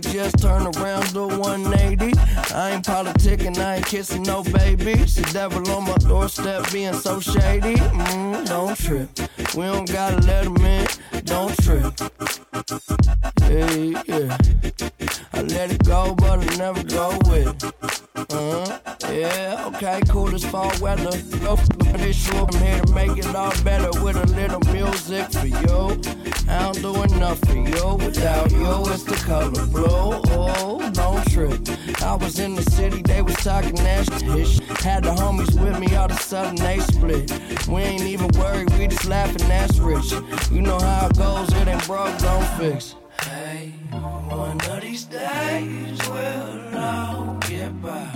[0.00, 2.18] Just turn around do 180.
[2.54, 4.94] I ain't politicking, I ain't kissing no baby.
[4.94, 7.76] The devil on my doorstep being so shady.
[7.76, 9.08] Mm, don't trip.
[9.54, 10.86] We don't gotta let him in.
[11.24, 11.94] Don't trip.
[13.42, 14.36] Hey, yeah.
[15.32, 17.72] I let it go, but I never go with it.
[18.32, 18.78] Uh-huh.
[19.10, 21.10] Yeah, okay, cool as fall weather.
[21.40, 22.36] Go for the issue.
[22.36, 26.15] I'm here to make it all better with a little music for you.
[26.82, 27.96] Don't do enough for you.
[27.96, 29.86] Without you, it's the color blue.
[29.86, 31.60] Oh, don't trip.
[32.02, 34.78] I was in the city, they was talking that shit.
[34.80, 37.32] Had the homies with me, all of a sudden they split.
[37.68, 40.12] We ain't even worried, we just laughing, that's rich.
[40.50, 42.94] You know how it goes, it ain't broke, don't fix.
[43.22, 48.10] Hey, one of these days we'll all get by.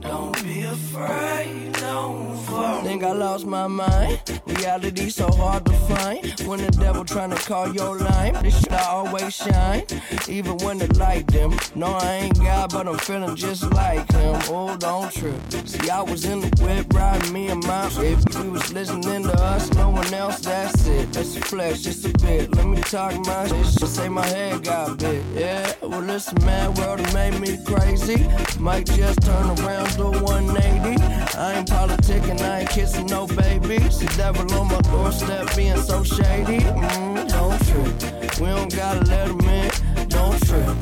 [0.00, 1.77] Don't be afraid.
[1.88, 4.20] Think I lost my mind.
[4.46, 6.40] Reality so hard to find.
[6.46, 9.84] When the devil trying to call your line, this shit I always shine.
[10.28, 11.58] Even when the light dim.
[11.74, 14.36] No, I ain't God, but I'm feeling just like him.
[14.48, 15.34] Oh, don't trip.
[15.64, 18.18] See, I was in the whip riding me and my whip.
[18.36, 21.10] We was listening to us, no one else, that's it.
[21.12, 22.54] That's a flesh, just a bit.
[22.54, 23.64] Let me talk my shit.
[23.80, 25.22] Just say my head got big.
[25.34, 28.26] Yeah, well, listen, mad world made me crazy.
[28.58, 31.02] Might just turn around do 180.
[31.38, 33.78] I ain't politicking, I ain't kissing no baby.
[33.78, 36.60] The devil on my doorstep being so shady.
[36.60, 38.40] Mm, don't trip.
[38.40, 39.70] We don't gotta let him in.
[40.08, 40.76] Don't trip.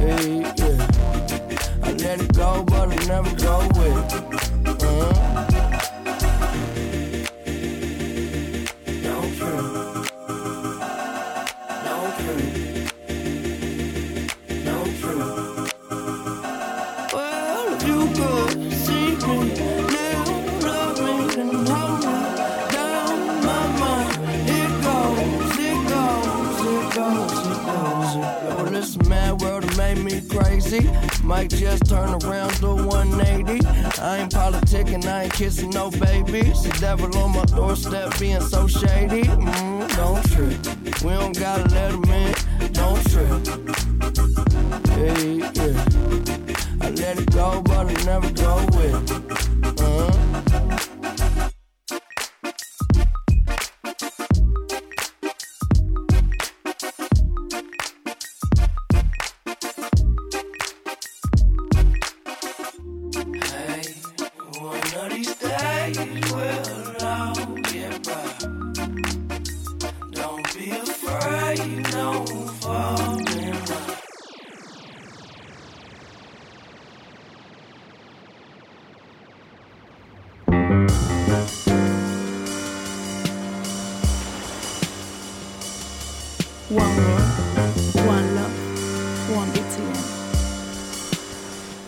[0.00, 1.82] Hey, yeah.
[1.82, 4.53] I let it go, but I never go with it.
[31.24, 33.66] Might just turn around do 180.
[33.98, 36.62] I ain't politicking, I ain't kissing no babies.
[36.62, 39.22] The devil on my doorstep being so shady.
[39.22, 41.02] Mm, don't trip.
[41.02, 42.34] We don't gotta let him in.
[42.72, 43.30] Don't trip.
[44.90, 45.84] Hey, yeah.
[46.82, 49.80] I let it go, but I never go with it.
[49.80, 50.33] Uh-huh.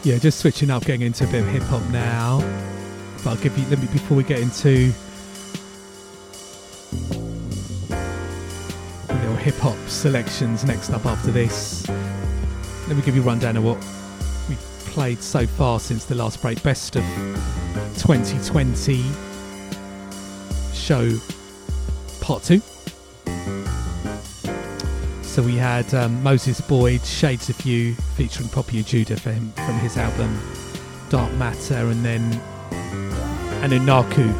[0.07, 2.39] Yeah, just switching up, getting into a bit of hip hop now.
[3.25, 4.93] But I'll give you, let me, before we get into
[9.09, 11.89] little hip hop selections next up after this,
[12.87, 13.79] let me give you a rundown of what
[14.49, 14.61] we've
[14.93, 16.63] played so far since the last break.
[16.63, 17.03] Best of
[17.97, 19.03] 2020
[20.73, 21.19] show
[22.21, 22.63] part two.
[25.37, 29.79] So we had um, Moses Boyd, Shades of You, featuring Poppy Ajudha for him from
[29.81, 30.41] his album
[31.11, 32.23] Dark Matter, and then
[33.61, 34.33] Anunaku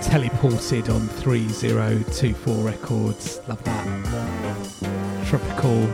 [0.00, 3.42] teleported on 3024 Records.
[3.46, 5.26] Love that.
[5.26, 5.86] Tropical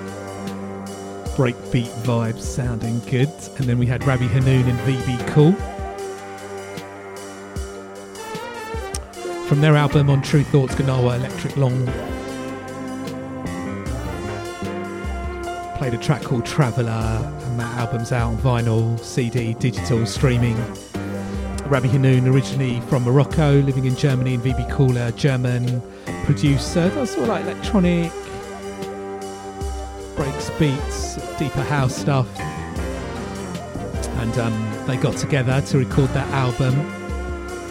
[1.34, 3.32] breakbeat vibes sounding good.
[3.56, 5.56] And then we had Rabii Harnoune and VB Kühl.
[9.48, 12.15] From their album on Tru Thoughts Gnawa Electric Long
[15.86, 20.56] played a track called Traveller, and that album's out on vinyl, CD, digital, streaming.
[21.68, 25.80] Rabii Harnoune, originally from Morocco, living in Germany, and VB Cooler, German
[26.24, 28.10] producer, does all like electronic,
[30.16, 32.26] breaks beats, deeper house stuff.
[34.18, 36.74] And um, they got together to record that album.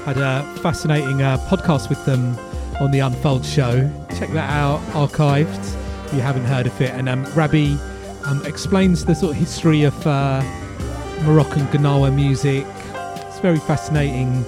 [0.05, 2.37] Had a fascinating uh, podcast with them
[2.79, 3.91] on the Unfold show.
[4.17, 5.75] Check that out, archived
[6.05, 6.91] if you haven't heard of it.
[6.91, 7.75] And um, Rabbi
[8.25, 10.41] um, explains the sort of history of uh,
[11.23, 12.65] Moroccan Gnawa music.
[13.27, 14.45] It's very fascinating,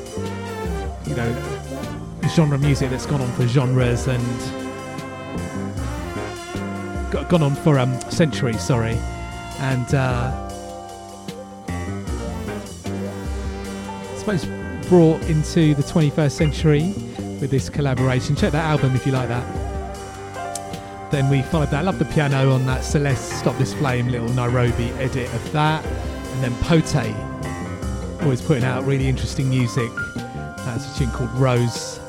[1.06, 1.36] you know,
[2.30, 4.24] genre music that's gone on for genres and
[7.30, 8.98] gone on for um, centuries, sorry.
[9.60, 10.50] And uh,
[14.10, 14.46] I suppose
[14.88, 16.94] brought into the 21st century
[17.40, 18.36] with this collaboration.
[18.36, 19.57] Check that album if you like that.
[21.10, 21.80] Then we followed that.
[21.80, 25.86] I love the piano on that Celeste Stop This Flame little Nairobi edit of that.
[25.86, 26.96] And then Pote,
[28.22, 29.90] always putting out really interesting music.
[30.16, 32.00] That's a tune called Rose.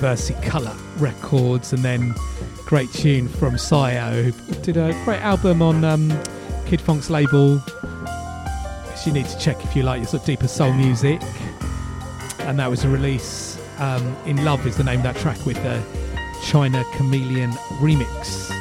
[0.00, 1.72] Versicolor Records.
[1.72, 2.14] And then
[2.66, 6.10] great tune from Sayo, who did a great album on um,
[6.66, 7.62] Kid Fonque's label.
[9.06, 11.22] You need to check if you like your sort of deeper soul music.
[12.40, 13.45] And that was a release
[13.78, 15.82] um, In Love is the name of that track with the
[16.44, 18.52] China Charmeleon remix.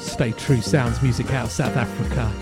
[0.00, 2.32] Stay True Sounds music out of South Africa.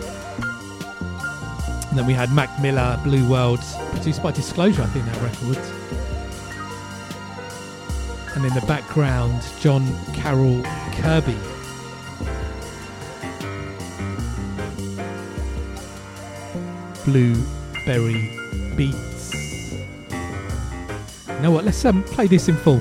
[1.89, 3.61] And then we had Mac Miller, Blue World,
[3.91, 5.59] produced by Disclosure, I think that record.
[8.35, 10.63] And in the background, John Carroll
[10.95, 11.37] Kirby.
[17.05, 18.31] Blueberry
[18.77, 19.14] Beats.
[21.45, 21.67] Know what?
[21.67, 22.81] Let's um, play this in full.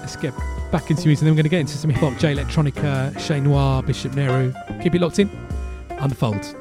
[0.00, 0.34] Let's get
[0.70, 3.18] back into music, and then we're going to get into some hip hop, Jay Electronica,
[3.26, 4.52] Che Noir, Bishop Nehru.
[4.82, 5.30] Keep it locked in.
[5.92, 6.54] Unfold.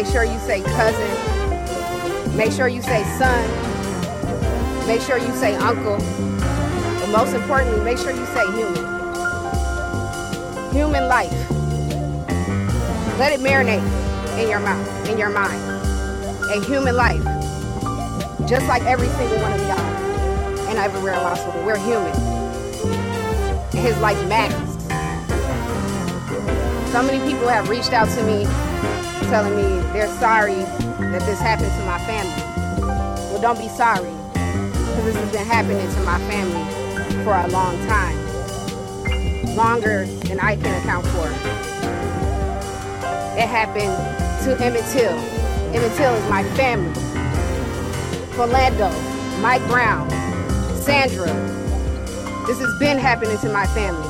[0.00, 5.98] Make sure you say cousin, make sure you say son, make sure you say uncle,
[5.98, 8.82] but most importantly, make sure you say human.
[10.72, 11.30] Human life.
[13.18, 13.84] Let it marinate
[14.42, 15.60] in your mouth, in your mind.
[16.50, 17.22] A human life.
[18.48, 21.62] Just like every single one of y'all and everywhere in hospital.
[21.62, 22.16] We're human.
[23.72, 24.76] And his life matters.
[26.90, 28.46] So many people have reached out to me
[29.30, 30.58] telling me they're sorry
[30.98, 32.42] that this happened to my family.
[33.30, 36.66] Well, don't be sorry, because this has been happening to my family
[37.22, 38.18] for a long time.
[39.54, 41.28] Longer than I can account for.
[43.38, 43.94] It happened
[44.42, 45.16] to Emmett Till.
[45.76, 46.92] Emmett Till is my family.
[48.34, 48.90] Philando,
[49.40, 50.10] Mike Brown,
[50.74, 51.32] Sandra.
[52.48, 54.08] This has been happening to my family.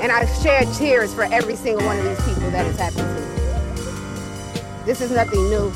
[0.00, 3.39] And I've shared tears for every single one of these people that has happened to.
[4.86, 5.70] This is nothing new.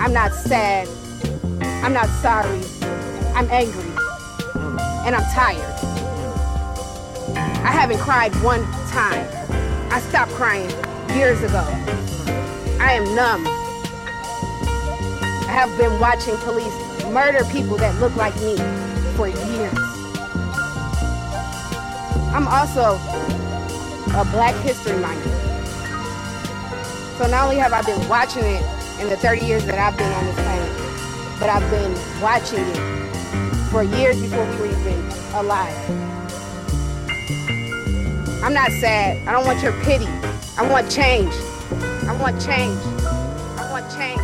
[0.00, 0.88] I'm not sad.
[1.84, 2.60] I'm not sorry.
[3.34, 3.88] I'm angry.
[5.06, 5.62] And I'm tired.
[7.64, 9.24] I haven't cried one time.
[9.90, 10.68] I stopped crying
[11.16, 11.64] years ago.
[12.80, 13.46] I am numb.
[15.46, 16.74] I have been watching police
[17.12, 18.56] murder people that look like me
[19.14, 19.78] for years.
[22.34, 22.98] I'm also
[24.18, 25.53] a Black History Minder.
[27.18, 28.62] So not only have I been watching it
[29.00, 33.70] in the 30 years that I've been on this planet, but I've been watching it
[33.70, 35.00] for years before we were even
[35.34, 35.78] alive.
[38.42, 39.26] I'm not sad.
[39.28, 40.08] I don't want your pity.
[40.58, 41.32] I want change.
[42.08, 42.80] I want change.
[43.58, 44.23] I want change.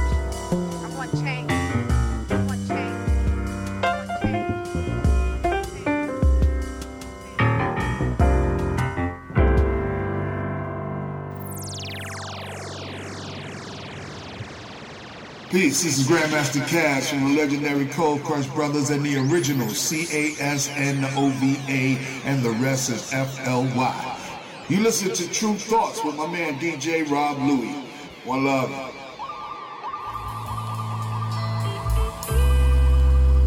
[15.60, 20.38] Peace, this is Grandmaster Caz from the legendary Cold Crush Brothers and the original C-A-S-N-O-V-A
[22.24, 24.18] and the rest is F-L-Y.
[24.70, 27.76] You listen to Tru Thoughts with my man DJ Rob Luis.
[28.24, 28.70] One love.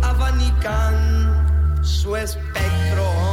[0.04, 3.33] abanican su espectro.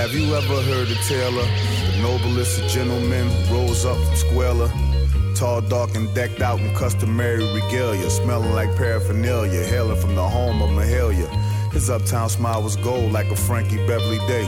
[0.00, 4.72] Have you ever heard the tale of the noblest of gentlemen rose up from squalor?
[5.34, 10.62] Tall, dark, and decked out in customary regalia, smelling like paraphernalia, hailing from the home
[10.62, 11.28] of Mahalia.
[11.74, 14.46] His uptown smile was gold like a Frankie Beverly Day.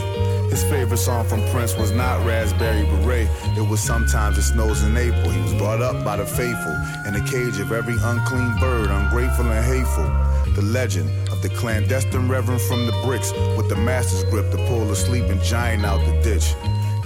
[0.49, 3.29] His favorite song from Prince was not Raspberry Beret.
[3.55, 5.29] It was Sometimes It Snows in April.
[5.29, 6.75] He was brought up by the faithful
[7.05, 10.09] in a cage of every unclean bird, ungrateful and hateful.
[10.55, 11.11] The legend
[11.43, 15.85] the clandestine reverend from the bricks with the master's grip to pull a sleeping giant
[15.85, 16.55] out the ditch.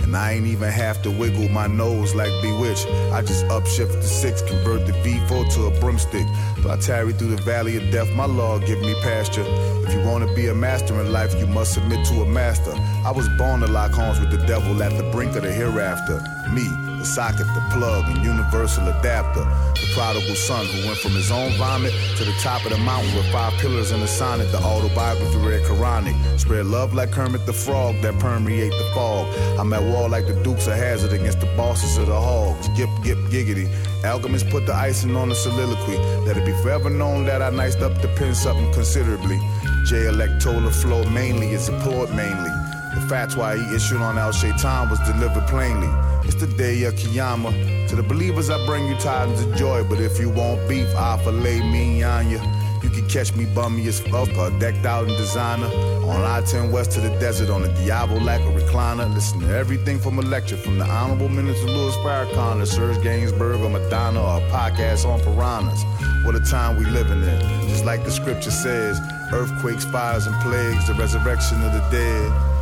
[0.03, 2.87] And I ain't even have to wiggle my nose like Bewitched.
[3.11, 6.25] I just upshift the six, convert the V4 to a broomstick.
[6.59, 9.43] Though I tarry through the valley of death, my law give me pasture.
[9.47, 12.73] If you wanna be a master in life, you must submit to a master.
[13.03, 16.23] I was born to lock horns with the devil at the brink of the hereafter.
[16.53, 16.63] Me,
[17.07, 19.45] socket, the plug, and universal adapter.
[19.75, 23.15] The prodigal son who went from his own vomit to the top of the mountain
[23.15, 24.51] with five pillars and a sonnet.
[24.51, 26.15] The autobiography read Quranic.
[26.39, 29.25] Spread love like Kermit the Frog that permeate the fog.
[29.59, 32.67] I'm at war like the Dukes of Hazzard against the bosses of the hogs.
[32.77, 33.67] Gip, gip, giggity.
[34.03, 35.97] Alchemists put the icing on the soliloquy.
[36.25, 39.37] Let it be forever known that I niced up the pen something considerably.
[39.85, 42.66] J Electola flow mainly is a poet mainly.
[43.09, 45.87] Why he issued on Al Shaitan was delivered plainly.
[46.25, 47.87] It's the day of Kiyama.
[47.87, 49.85] To the believers, I bring you tidings of joy.
[49.85, 52.41] But if you want beef, I'll fillet me on you.
[52.83, 55.67] You can catch me bummy as fuck, uh, decked out in designer.
[55.67, 59.11] On I 10 West to the desert, on the Diablo like a recliner.
[59.13, 63.61] Listen to everything from a lecture from the Honorable Minister Louis Farrakhan to Serge Gainsbourg
[63.61, 65.81] or Madonna or a podcast on piranhas.
[66.25, 67.39] What a time we living in.
[67.69, 68.99] Just like the scripture says
[69.31, 72.56] earthquakes, fires, and plagues, the resurrection of the dead.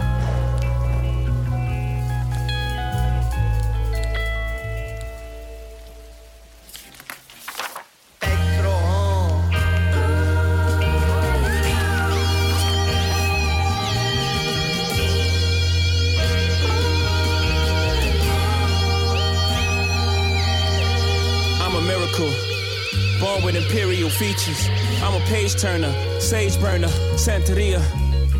[25.02, 27.80] I'm a page turner, sage burner, Santeria,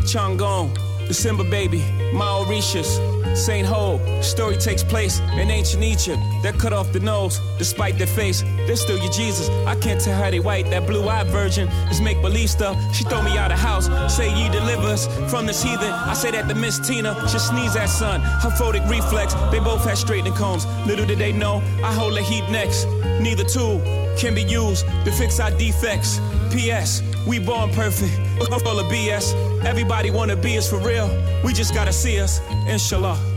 [0.04, 0.76] Changong,
[1.08, 1.82] December baby,
[2.12, 2.98] Mauritius,
[3.34, 4.00] Saint Ho.
[4.20, 6.18] Story takes place in ancient Egypt.
[6.42, 9.48] That cut off the nose, despite their face, they're still your Jesus.
[9.66, 10.70] I can't tell how they white.
[10.70, 12.76] That blue-eyed virgin is make believe stuff.
[12.94, 15.92] She throw me out of house, say ye deliver us from this heathen.
[15.92, 18.20] I say that the Miss Tina, she sneeze at son.
[18.20, 20.66] Her photic reflex, they both had straightening combs.
[20.86, 22.86] Little did they know, I hold the heat next.
[23.20, 23.80] Neither tool
[24.16, 26.20] can be used to fix our defects.
[26.52, 27.02] P.S.
[27.26, 28.12] We born perfect,
[28.62, 29.34] full of BS.
[29.66, 31.10] Everybody wanna be us for real.
[31.44, 33.35] We just gotta see us, inshallah.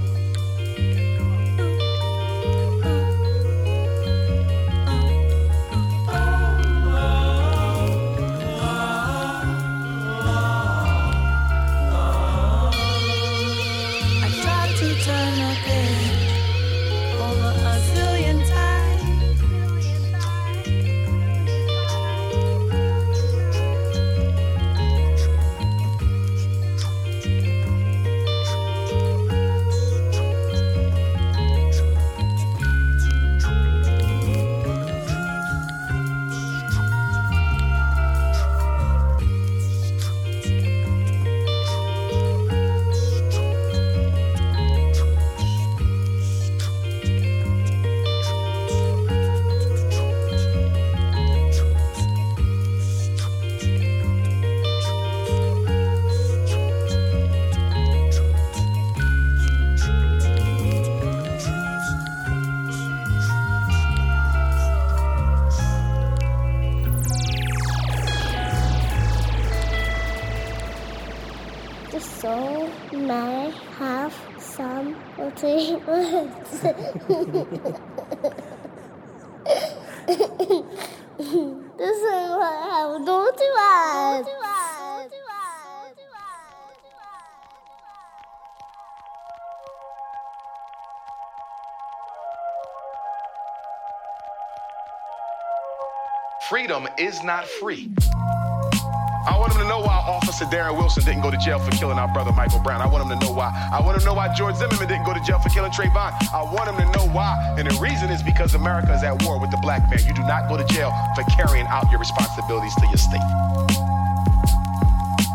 [96.49, 97.91] Freedom is not free.
[98.01, 101.99] I want him to know why Officer Darren Wilson didn't go to jail for killing
[101.99, 102.81] our brother Michael Brown.
[102.81, 103.53] I want him to know why.
[103.71, 106.11] I want him to know why George Zimmerman didn't go to jail for killing Trayvon.
[106.33, 107.53] I want him to know why.
[107.59, 109.99] And the reason is because America is at war with the black man.
[110.07, 113.98] You do not go to jail for carrying out your responsibilities to your state.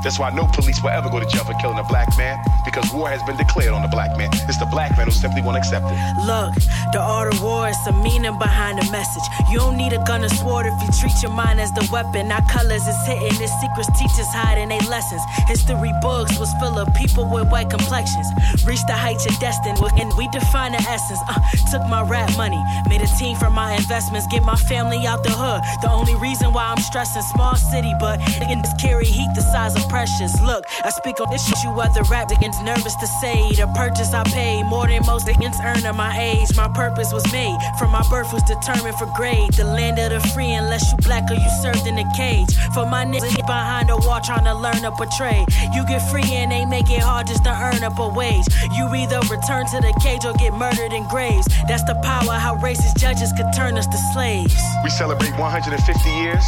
[0.05, 2.85] That's why no police will ever go to jail for killing a black man because
[2.93, 4.29] war has been declared on the black man.
[4.45, 5.97] It's the black man who simply won't accept it.
[6.29, 6.53] Look,
[6.93, 9.25] the art of war is the meaning behind the message.
[9.49, 12.29] You don't need a gun or sword if you treat your mind as the weapon.
[12.29, 15.25] Our colors is hitting, the secrets teachers hiding their lessons.
[15.49, 18.29] History books was full of people with white complexions.
[18.69, 21.21] Reach the heights you're destined, and we define the essence.
[21.29, 21.41] Uh,
[21.73, 22.61] took my rap money,
[22.93, 25.65] made a team from my investments, get my family out the hood.
[25.81, 29.89] The only reason why I'm stressing small city, but niggas carry heat the size of
[29.95, 30.35] precious.
[30.43, 33.39] Look, I speak on shit you other rap against nervous to say.
[33.55, 36.51] The purchase I paid more than most against earning my age.
[36.57, 39.53] My purpose was made from my birth was determined for grade.
[39.55, 42.51] The land of the free, unless you black or you served in a cage.
[42.75, 45.47] For my niggas behind the wall trying to learn to portray.
[45.73, 48.47] You get free and they make it hard just to earn up a wage.
[48.75, 51.47] You either return to the cage or get murdered in graves.
[51.69, 54.59] That's the power how racist judges could turn us to slaves.
[54.83, 56.45] We celebrate 150 years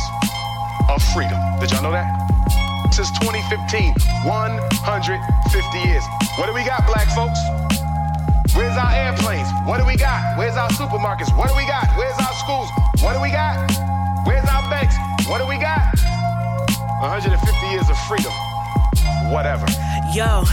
[0.91, 1.39] of freedom.
[1.61, 2.26] Did y'all know that?
[2.97, 3.93] Since 2015,
[4.25, 6.03] 150 years.
[6.41, 7.37] What do we got, black folks?
[8.57, 9.53] Where's our airplanes?
[9.69, 10.39] What do we got?
[10.39, 11.29] Where's our supermarkets?
[11.37, 11.85] What do we got?
[11.99, 12.71] Where's our schools?
[13.05, 13.69] What do we got?
[14.25, 14.97] Where's our banks?
[15.29, 15.93] What do we got?
[17.05, 17.37] 150
[17.69, 18.33] years of freedom.
[19.29, 19.67] Whatever.
[20.17, 20.49] Yo,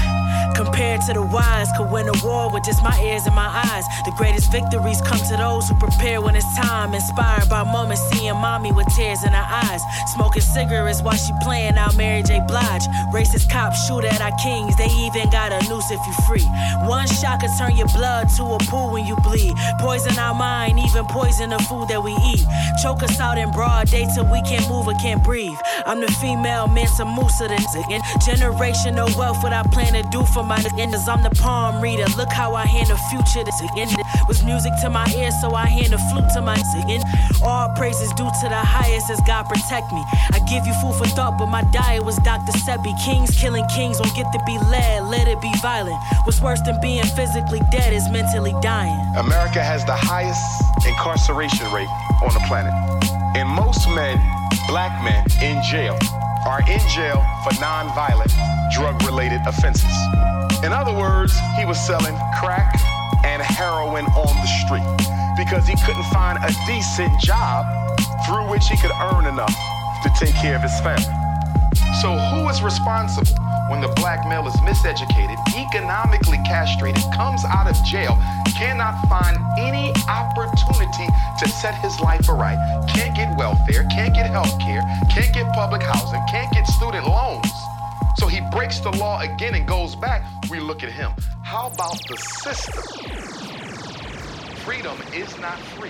[0.56, 3.86] compared to the wise, could win a war with just my ears and my eyes.
[4.06, 6.94] The greatest victories come to those who prepare when it's time.
[6.94, 9.82] Inspired by moments seeing mommy with tears in her eyes.
[10.14, 12.42] Smoking cigarettes while she playing out Mary J.
[12.48, 12.86] Blige.
[13.14, 16.48] Racist cops shoot at our kings, they even got a noose if you free.
[16.88, 19.54] One shot could turn your blood to a pool when you bleed.
[19.80, 22.46] Poison our mind, even poison the food that we eat.
[22.82, 25.58] Choke us out in broad day till we can't move or can't breathe.
[25.86, 27.58] I'm the female Mansa Musa, the
[28.24, 29.42] generational wealth.
[29.44, 32.06] What I plan to do for my niggas, I'm the palm reader.
[32.18, 33.44] Look how I hand the future.
[33.44, 33.90] This again
[34.28, 37.02] was music to my ears, so I hand the flute to my again.
[37.42, 40.04] All praises due to the highest as God protect me.
[40.32, 42.52] I give you food for thought, but my diet was Dr.
[42.66, 42.94] Sebi.
[43.04, 45.98] Kings killing kings don't get to be led, let it be violent.
[46.26, 49.00] What's worse than being physically dead is mentally dying.
[49.18, 50.42] America has the highest
[50.88, 51.90] incarceration rate
[52.24, 52.74] on the planet.
[53.36, 54.18] And most men,
[54.68, 55.98] black men, in jail
[56.46, 58.32] are in jail for non-violent,
[58.74, 59.96] drug-related offenses.
[60.64, 62.76] In other words, he was selling crack
[63.24, 64.86] and heroin on the street
[65.38, 67.66] because he couldn't find a decent job
[68.26, 69.56] through which he could earn enough
[70.04, 71.04] to take care of his family.
[72.02, 77.76] So who is responsible when the black male is miseducated, economically castrated, comes out of
[77.86, 78.18] jail,
[78.58, 81.08] cannot find any opportunity
[81.40, 82.58] to set his life aright,
[82.90, 87.48] can't get welfare, can't get health care, can't get public housing, can't get student loans.
[88.18, 90.24] So he breaks the law again and goes back.
[90.50, 91.12] We look at him.
[91.44, 92.84] How about the system?
[94.64, 95.90] Freedom is not free.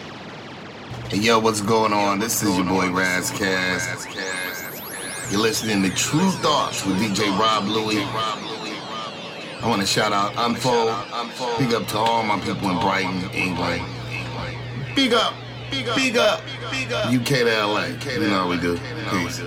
[1.10, 2.20] Hey, yo, what's going on?
[2.20, 4.73] This is your boy Razcast.
[5.32, 8.06] You're listening to Tru Thoughts with DJ Rob Luis.
[9.62, 10.90] I want to shout out Unfold.
[11.58, 13.84] Big up to all my people in Brighton, England.
[14.96, 15.34] Big up,
[15.72, 16.42] big up, big up,
[16.72, 17.08] big up.
[17.08, 17.86] UK to LA.
[17.86, 18.78] You know how we do.
[19.10, 19.42] Peace.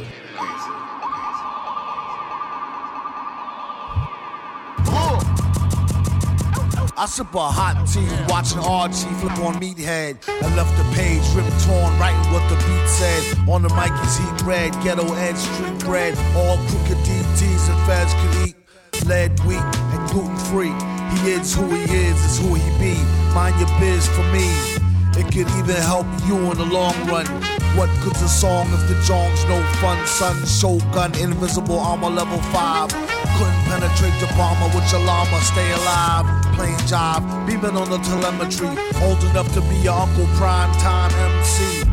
[6.98, 10.16] I sip a hot tea, watching Archie flip on Meathead.
[10.40, 13.20] I left the page ripped torn, writing what the beat said.
[13.51, 16.16] On the mic is heat red, ghetto edge, street bread.
[16.32, 18.56] All crooked DTs and feds could eat.
[19.05, 20.73] Lead, wheat, and gluten free.
[21.20, 22.97] He is who he is, is who he be.
[23.35, 24.48] Mind your biz for me.
[25.20, 27.55] It could even help you in the long run.
[27.76, 30.00] What good's a song if the jong's no fun?
[30.06, 32.88] Sun, Shogun, invisible armor level 5.
[32.88, 36.24] Couldn't penetrate the bomber with your llama, stay alive.
[36.56, 38.72] Playing job, beaming on the telemetry.
[39.04, 41.84] Old enough to be your Uncle Prime Time MC.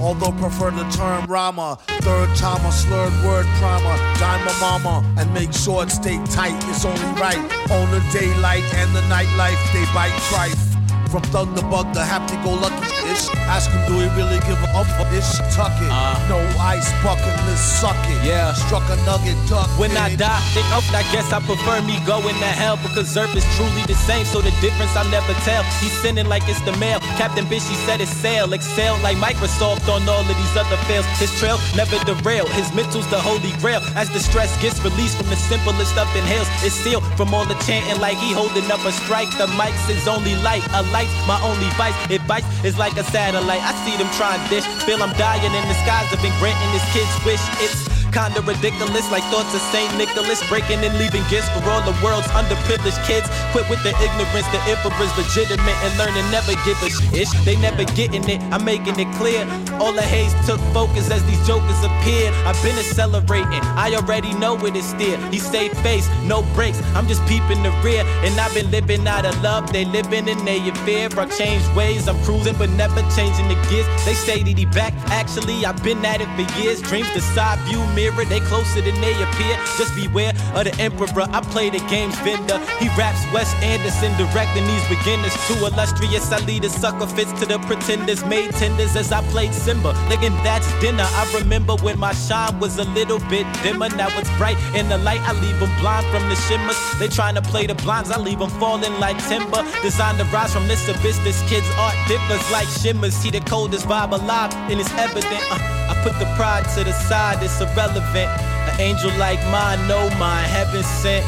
[0.00, 3.96] Although prefer the term Rama, third time a slurred word primer.
[4.18, 6.56] Dime my mama and make sure it stay tight.
[6.70, 7.36] It's only right.
[7.70, 11.10] On the daylight and the nightlife, they bite trife.
[11.10, 13.28] From thug to bug to happy go lucky ish.
[13.50, 15.38] Ask him, do he really give a up for ish?
[15.54, 15.90] Tuck it.
[15.90, 16.16] Uh.
[16.28, 18.20] no ice bucket, let's suck it.
[18.24, 18.52] Yeah.
[18.54, 22.36] Struck a nugget, duck When I die, then up, I guess I prefer me going
[22.36, 24.24] to hell because Earth is truly the same.
[24.24, 25.62] So the difference I'll never tell.
[25.82, 27.00] He's sending like it's the mail.
[27.20, 28.52] Captain Bishy said it's sail.
[28.52, 31.06] Excel like Microsoft on all of these other fails.
[31.18, 32.46] His trail never derail.
[32.58, 33.80] His mental's the holy grail.
[33.94, 37.58] As the stress gets released from the simplest of inhales, it's sealed from all the
[37.66, 39.30] chanting like he holding up a strike.
[39.38, 40.64] The mic's his only light.
[40.74, 41.96] A light's my only vice.
[42.10, 43.62] It bites is like a satellite.
[43.62, 44.66] I see them trying dish.
[44.84, 46.08] Feel I'm dying in the skies.
[46.12, 47.42] I've been granting this kid's wish.
[47.64, 51.96] It's Kinda ridiculous, like thoughts of Saint Nicholas, breaking and leaving gifts for all the
[52.04, 53.24] world's underprivileged kids.
[53.52, 57.28] Quit with the ignorance, the emperor's legitimate and learning never give a shit.
[57.46, 59.48] They never getting it, I'm making it clear.
[59.80, 62.34] All the haze took focus as these jokers appeared.
[62.44, 65.16] I've been accelerating, I already know it is steer.
[65.30, 68.04] He stay face, no brakes, I'm just peeping the rear.
[68.28, 71.08] And I've been living out of love, they living in their fear.
[71.16, 73.86] I changed ways, I'm cruising but never changing the gears.
[74.04, 76.82] They say that he back, actually I've been at it for years.
[76.82, 79.54] Dreams the side view me mirror, they closer than they appear.
[79.78, 81.26] Just beware of the emperor.
[81.30, 82.58] I play the game's vendor.
[82.82, 85.34] He raps Wes Anderson, directing these beginners.
[85.46, 88.24] Too illustrious, I lead a sucker fits to the pretenders.
[88.24, 89.92] Made tenders as I played Simba.
[90.10, 91.06] Nigga, that's dinner.
[91.06, 93.88] I remember when my shine was a little bit dimmer.
[93.90, 95.20] Now it's bright in the light.
[95.22, 96.78] I leave them blind from the shimmers.
[96.98, 98.10] They trying to play the blinds.
[98.10, 99.62] I leave them falling like timber.
[99.82, 101.18] Designed to rise from this abyss.
[101.18, 103.14] This kid's art differs like shimmers.
[103.14, 105.44] See the coldest vibe alive, and it's evident.
[105.50, 107.42] Uh, I put the pride to the side.
[107.42, 108.30] It's irrelevant.
[108.70, 111.26] An angel like mine, no mine, heaven sent.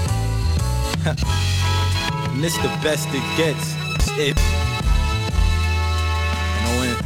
[2.32, 3.74] and this the best it gets.
[4.16, 4.39] It.
[6.49, 6.97] And I went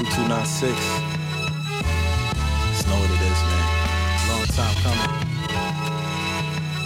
[0.00, 0.72] 2296.
[2.72, 3.64] Just know what it is, man.
[4.32, 5.12] Long time coming.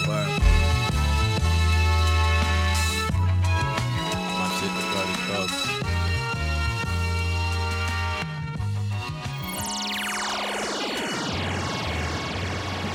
[0.08, 0.30] Word.
[4.34, 4.72] My shit
[5.30, 5.65] thugs.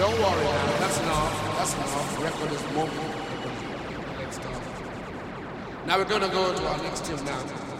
[0.01, 1.57] Don't worry now, that's enough.
[1.57, 2.23] That's enough.
[2.23, 4.17] Record is moving.
[4.17, 4.61] Next time.
[5.85, 7.70] Now we're gonna go to our next tune now.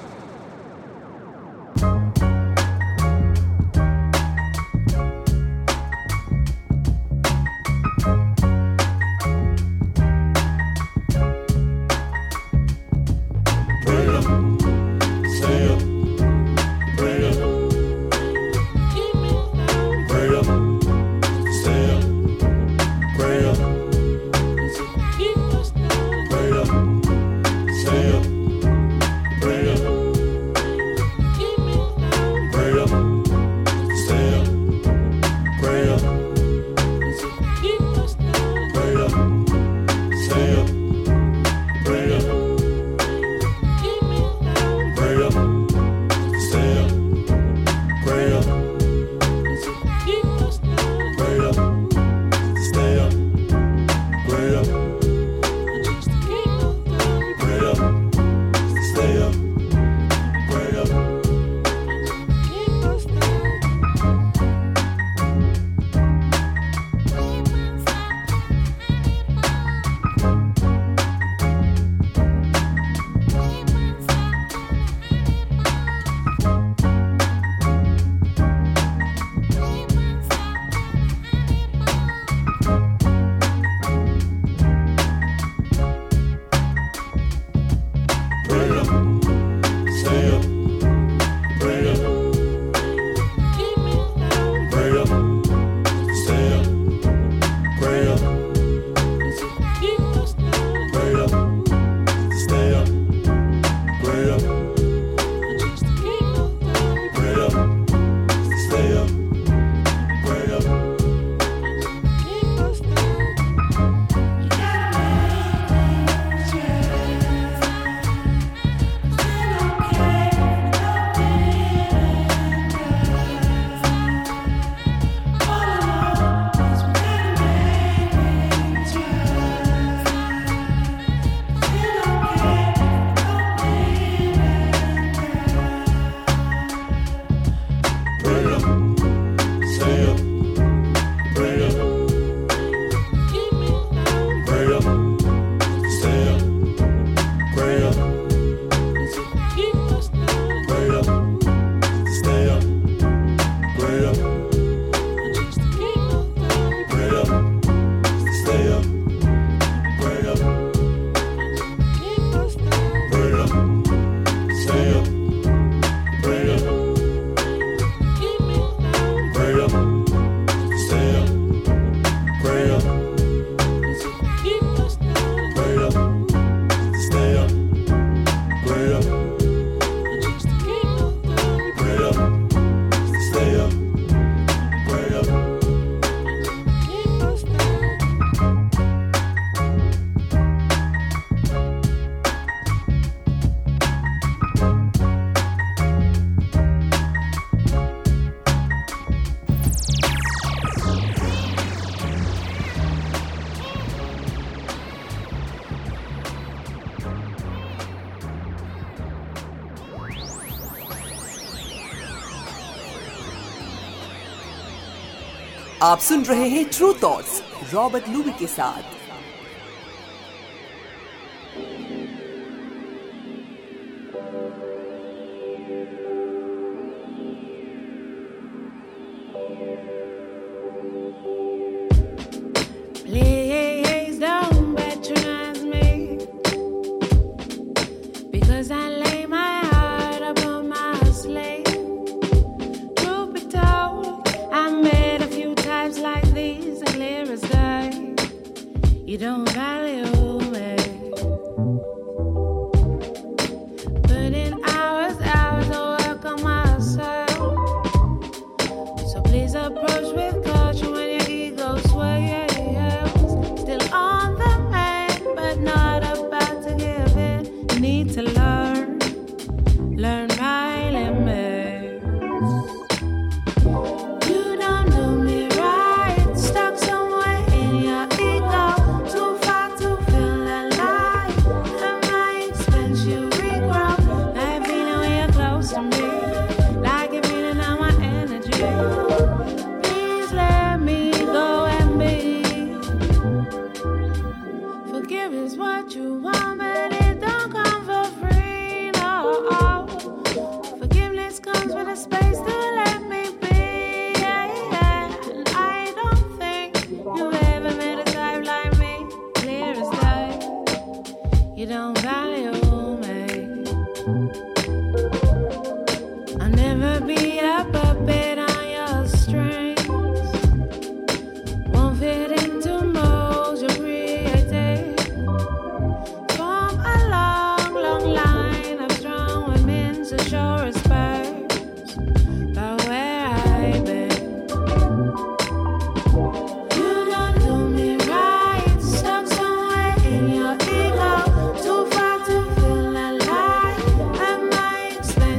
[215.91, 217.41] आप सुन रहे हैं true thoughts
[217.73, 219.01] Robert Louis के साथ।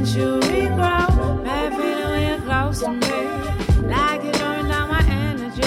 [0.05, 0.63] century
[2.27, 2.99] you're close to me.
[3.87, 5.63] Like my energy.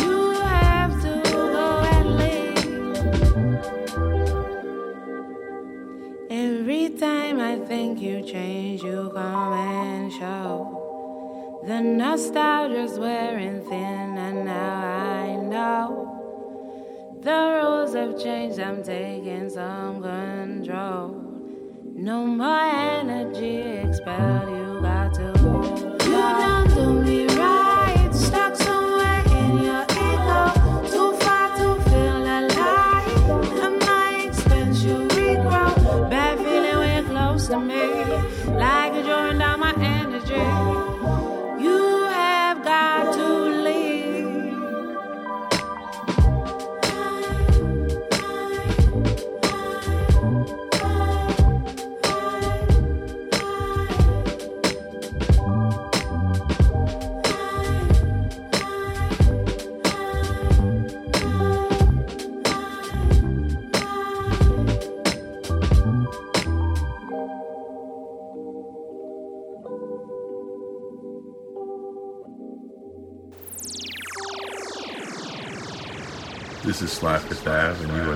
[0.00, 1.82] You have to go.
[6.30, 11.62] Every time I think you change, you come and show.
[11.66, 18.58] The nostalgia's wearing thin, and now I know the rules have changed.
[18.60, 21.23] I'm taking some control.
[22.04, 22.60] No more
[23.00, 24.63] energy expired.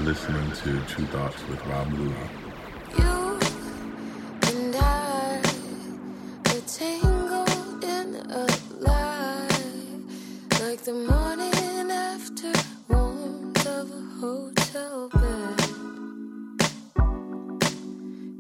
[0.09, 2.17] listening to Tru Thoughts with Rob Luis.
[2.97, 3.39] You
[4.49, 5.43] and I
[6.47, 8.47] are tangled in a
[8.81, 9.49] lie,
[10.63, 12.53] like the morning after
[12.89, 15.61] warmth of a hotel bed.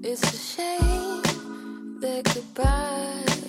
[0.02, 1.22] It's a shame
[2.00, 3.42] that goodbye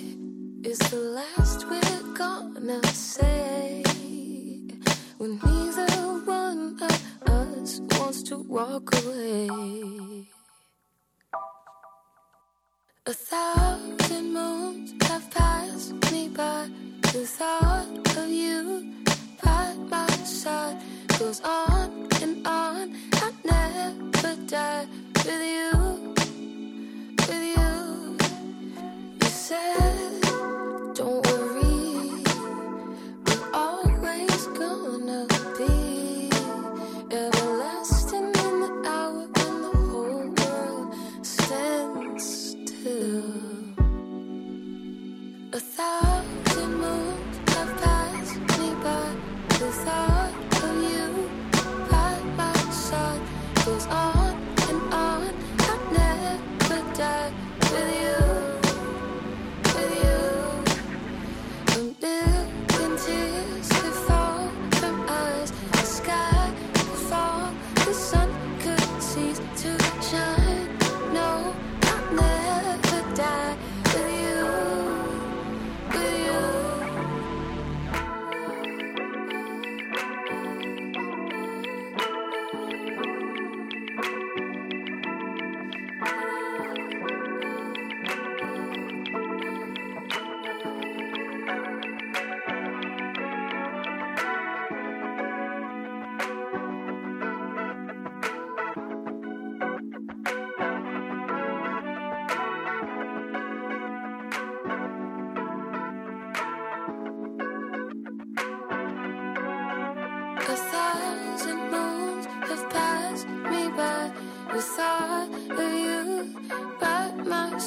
[0.62, 3.82] is the last we're gonna say
[5.16, 5.59] when we
[7.70, 9.48] just wants to walk away.
[13.06, 16.68] A thousand moons have passed me by.
[17.12, 18.92] The thought of you
[19.42, 20.78] by my side
[21.18, 22.96] goes on and on.
[23.26, 24.86] I never die
[25.24, 25.72] with you,
[27.28, 27.72] with you.
[29.22, 30.24] You said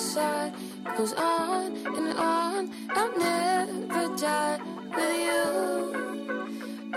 [0.03, 0.53] side
[0.97, 2.71] goes on and on.
[2.89, 4.59] I'll never die
[4.95, 5.43] with you,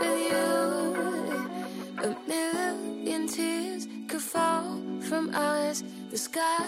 [0.00, 0.46] with you.
[2.06, 5.84] A million tears could fall from eyes.
[6.10, 6.66] The sky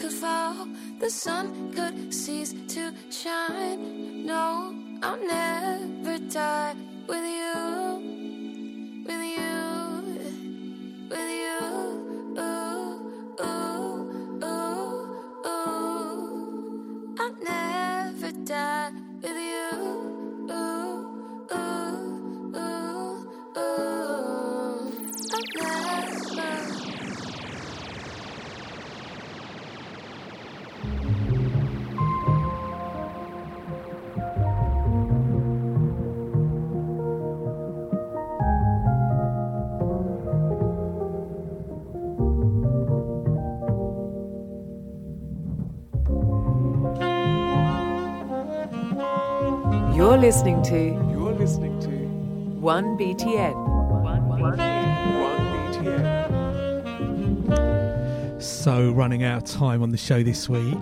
[0.00, 0.68] could fall,
[1.00, 4.26] the sun could cease to shine.
[4.26, 6.74] No, I'll never die
[7.08, 7.99] with you,
[50.10, 50.76] You're listening to
[51.12, 51.88] You're listening to
[52.60, 53.54] 1BTN.
[57.46, 58.42] 1BTN.
[58.42, 60.74] So, running out of time on the show this week.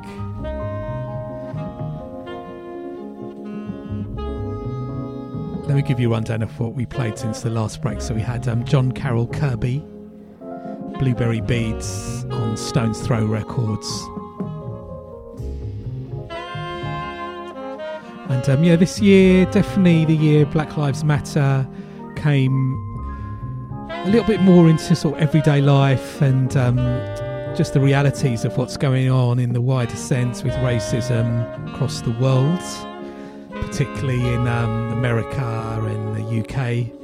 [5.66, 8.00] Let me give you a rundown of what we played since the last break.
[8.00, 9.84] So, we had um, John Carroll Kirby,
[10.98, 14.09] Blueberry Beads on Stones Throw Records.
[18.39, 21.69] And um, yeah, this year, definitely the year Black Lives Matter
[22.15, 22.77] came
[23.90, 26.77] a little bit more into sort of everyday life and um,
[27.56, 32.12] just the realities of what's going on in the wider sense with racism across the
[32.12, 32.60] world,
[33.60, 36.94] particularly in um, America and the UK.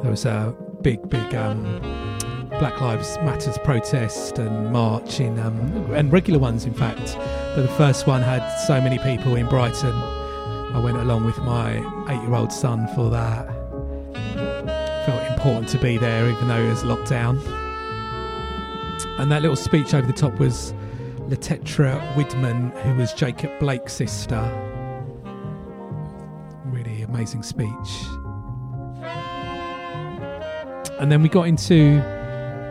[0.00, 1.64] There was a big, big um,
[2.60, 7.18] Black Lives Matters protest and march in, um, and regular ones, in fact.
[7.54, 9.94] But the first one had so many people in Brighton.
[9.94, 11.76] I went along with my
[12.08, 13.46] eight-year-old son for that.
[15.06, 17.38] Felt important to be there, even though it was lockdown.
[19.20, 20.74] And that little speech over the top was
[21.28, 24.42] Letetra Widman, who was Jacob Blake's sister.
[26.64, 27.68] Really amazing speech.
[30.98, 32.00] And then we got into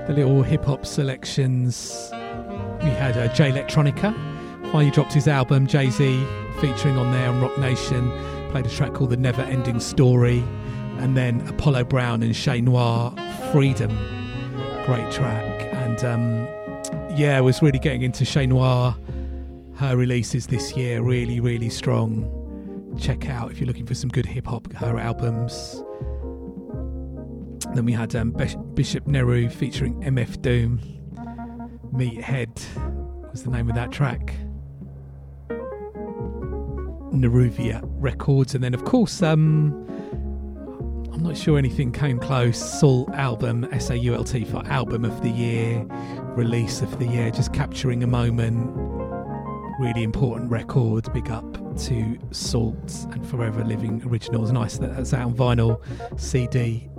[0.08, 2.10] the little hip hop selections.
[2.12, 4.33] We had uh, Jay Electronica.
[4.74, 6.26] Finally dropped his album, Jay Z,
[6.60, 8.12] featuring on there on Roc Nation.
[8.50, 10.44] Played a track called The Never Ending Story.
[10.98, 13.14] And then Apollo Brown and Che Noir,
[13.52, 13.96] Freedom.
[14.88, 15.72] Great track.
[15.74, 16.48] And um,
[17.16, 18.96] yeah, was really getting into Che Noir.
[19.76, 22.98] Her releases this year, really, really strong.
[23.00, 25.84] Check out if you're looking for some good hip hop, her albums.
[27.76, 28.32] Then we had um,
[28.74, 30.80] Bishop Nehru featuring MF Doom.
[31.94, 32.60] Meathead
[33.32, 34.34] was the name of that track.
[37.14, 39.72] Nehruvia Records, and then of course, um,
[41.14, 42.58] I'm not sure anything came close.
[42.58, 45.86] Sault album, S A U L T for album of the year,
[46.36, 48.72] release of the year, just capturing a moment.
[49.80, 51.12] Really important record.
[51.14, 51.46] Big up
[51.80, 54.52] to Sault and Forever Living Originals.
[54.52, 55.82] Nice that that's out on vinyl,
[56.20, 56.90] CD.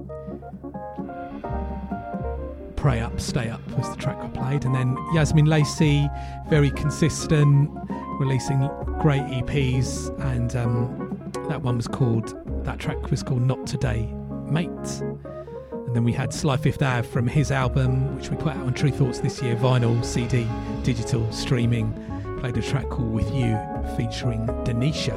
[2.77, 4.65] Pray Up, Stay Up was the track I played.
[4.67, 6.07] And then Yazmin Lacey,
[6.51, 7.71] very consistent,
[8.19, 8.59] releasing
[9.01, 10.17] great EPs.
[10.21, 12.35] And um, that one was called,
[12.65, 14.13] that track was called Not Today,
[14.47, 14.69] Mate.
[14.71, 18.75] And then we had Sly Fifth Ave from his album, which we put out on
[18.75, 20.47] Tru Thoughts this year vinyl, CD,
[20.83, 21.93] digital, streaming.
[22.41, 23.59] Played a track called With You
[23.97, 25.17] featuring Denisha.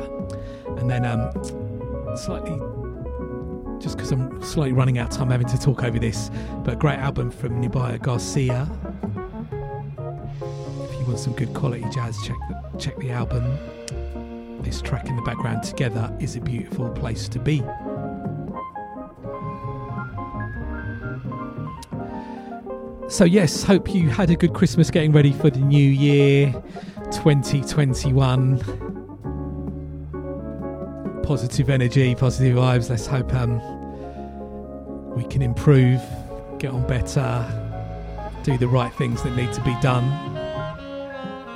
[0.80, 1.32] And then um,
[2.16, 2.60] slightly
[3.80, 6.32] just because I'm slightly running out of time having to talk over this,
[6.64, 8.68] but great album from Nubya Garcia.
[11.08, 13.58] Want some good quality jazz, check the, check the album.
[14.62, 17.60] This track in the background together is a beautiful place to be.
[23.08, 26.52] So, yes, hope you had a good Christmas getting ready for the new year
[27.12, 28.58] 2021
[31.24, 32.90] positive energy, positive vibes.
[32.90, 33.62] Let's hope um,
[35.16, 36.02] we can improve,
[36.60, 37.46] get on better,
[38.44, 40.04] do the right things that need to be done.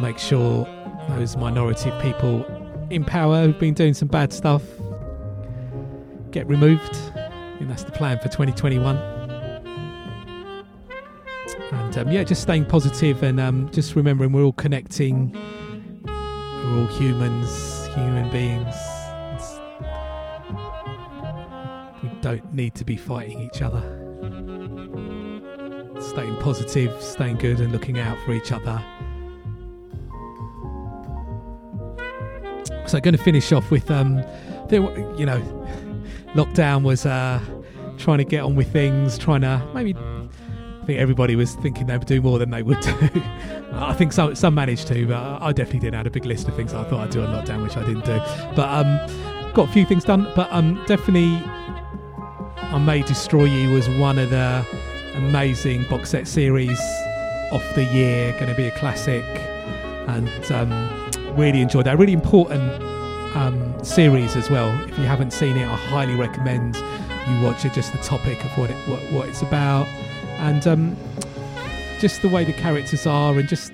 [0.02, 0.68] Make sure
[1.10, 2.44] those minority people
[2.90, 4.64] in power who've been doing some bad stuff
[6.32, 6.96] get removed.
[7.16, 8.98] I think that's the plan for 2021.
[11.72, 15.34] And um, yeah, just staying positive and um, just remembering we're all connecting.
[16.04, 18.76] We're all humans, human beings.
[22.02, 23.82] We don't need to be fighting each other.
[26.02, 28.84] staying positive, staying good, and looking out for each other.
[32.92, 34.18] So, I'm going to finish off with, um,
[34.70, 35.40] you know,
[36.34, 37.40] lockdown was uh,
[37.98, 39.96] trying to get on with things, trying to maybe.
[39.96, 42.92] I think everybody was thinking they would do more than they would do.
[43.72, 45.94] I think some some managed to, but I definitely didn't.
[45.94, 47.86] I had a big list of things I thought I'd do on lockdown, which I
[47.86, 48.20] didn't do.
[48.58, 50.30] But um, got a few things done.
[50.36, 51.42] But um, definitely,
[52.58, 54.66] I May Destroy You was one of the
[55.16, 56.82] amazing box set series
[57.54, 58.34] of the year.
[58.34, 59.24] Going to be a classic,
[60.10, 61.01] and um,
[61.38, 61.98] really enjoyed that.
[61.98, 62.62] Really important
[63.36, 64.70] um, series as well.
[64.88, 67.74] If you haven't seen it, I highly recommend you watch it.
[67.74, 69.88] Just the topic of what it what, what it's about,
[70.40, 70.98] and um,
[72.00, 73.72] just the way the characters are, and just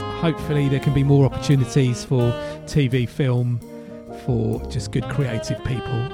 [0.00, 2.32] hopefully there can be more opportunities for
[2.66, 3.60] TV, film,
[4.24, 6.08] for just good creative people.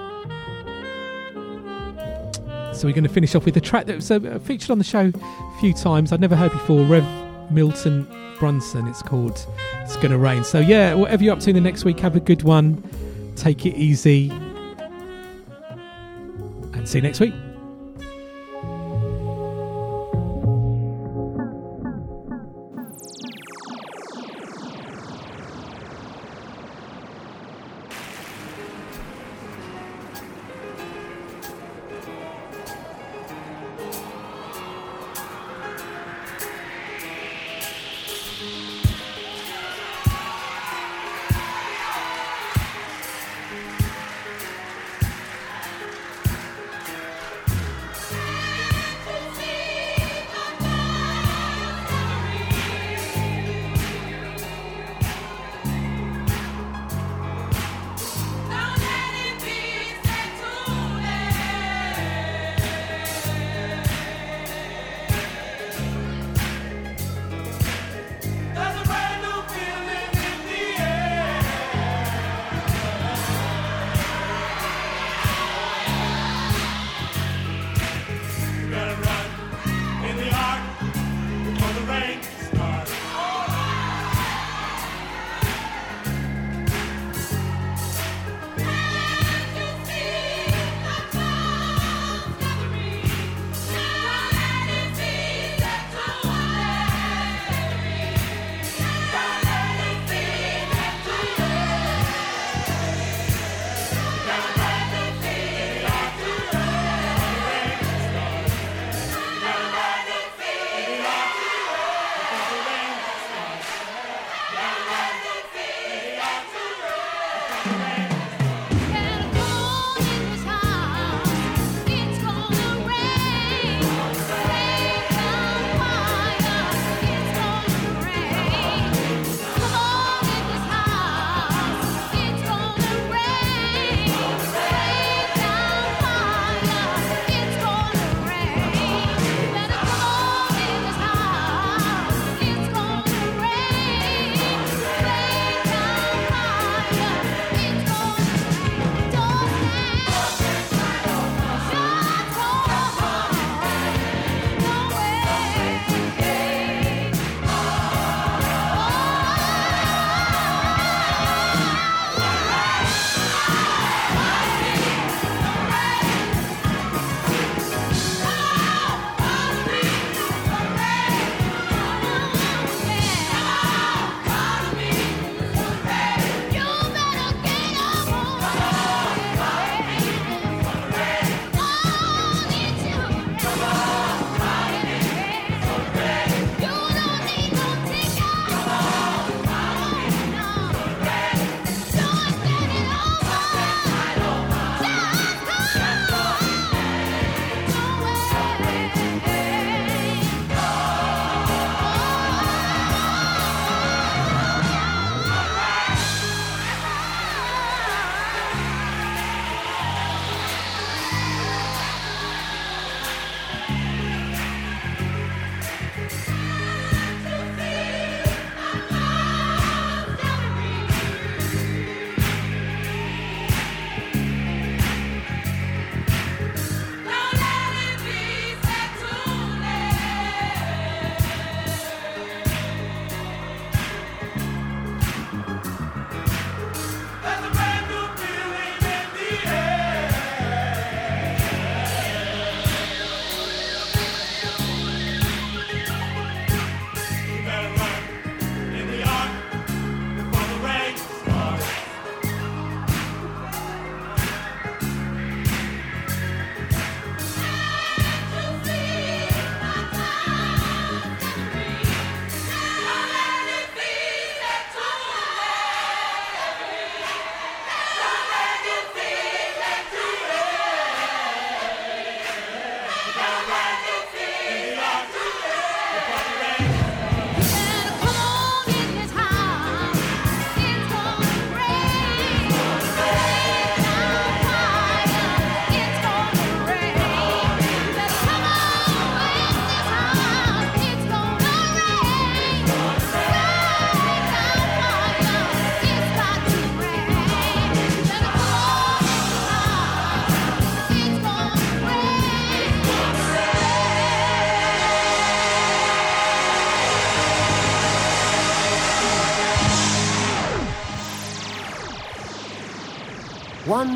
[2.74, 4.84] So we're going to finish off with a track that was uh, featured on the
[4.84, 6.10] show a few times.
[6.12, 6.84] I'd never heard before.
[6.84, 7.04] Rev
[7.52, 8.06] Milton
[8.38, 8.86] Brunson.
[8.86, 9.46] It's called
[9.82, 12.20] "It's Gonna Rain." So yeah, whatever you're up to in the next week, have a
[12.20, 12.82] good one.
[13.36, 14.30] Take it easy,
[16.72, 17.34] and see you next week.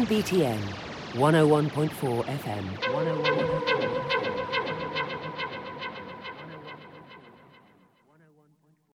[0.09, 0.61] 1BTN,
[1.15, 2.36] 101.4.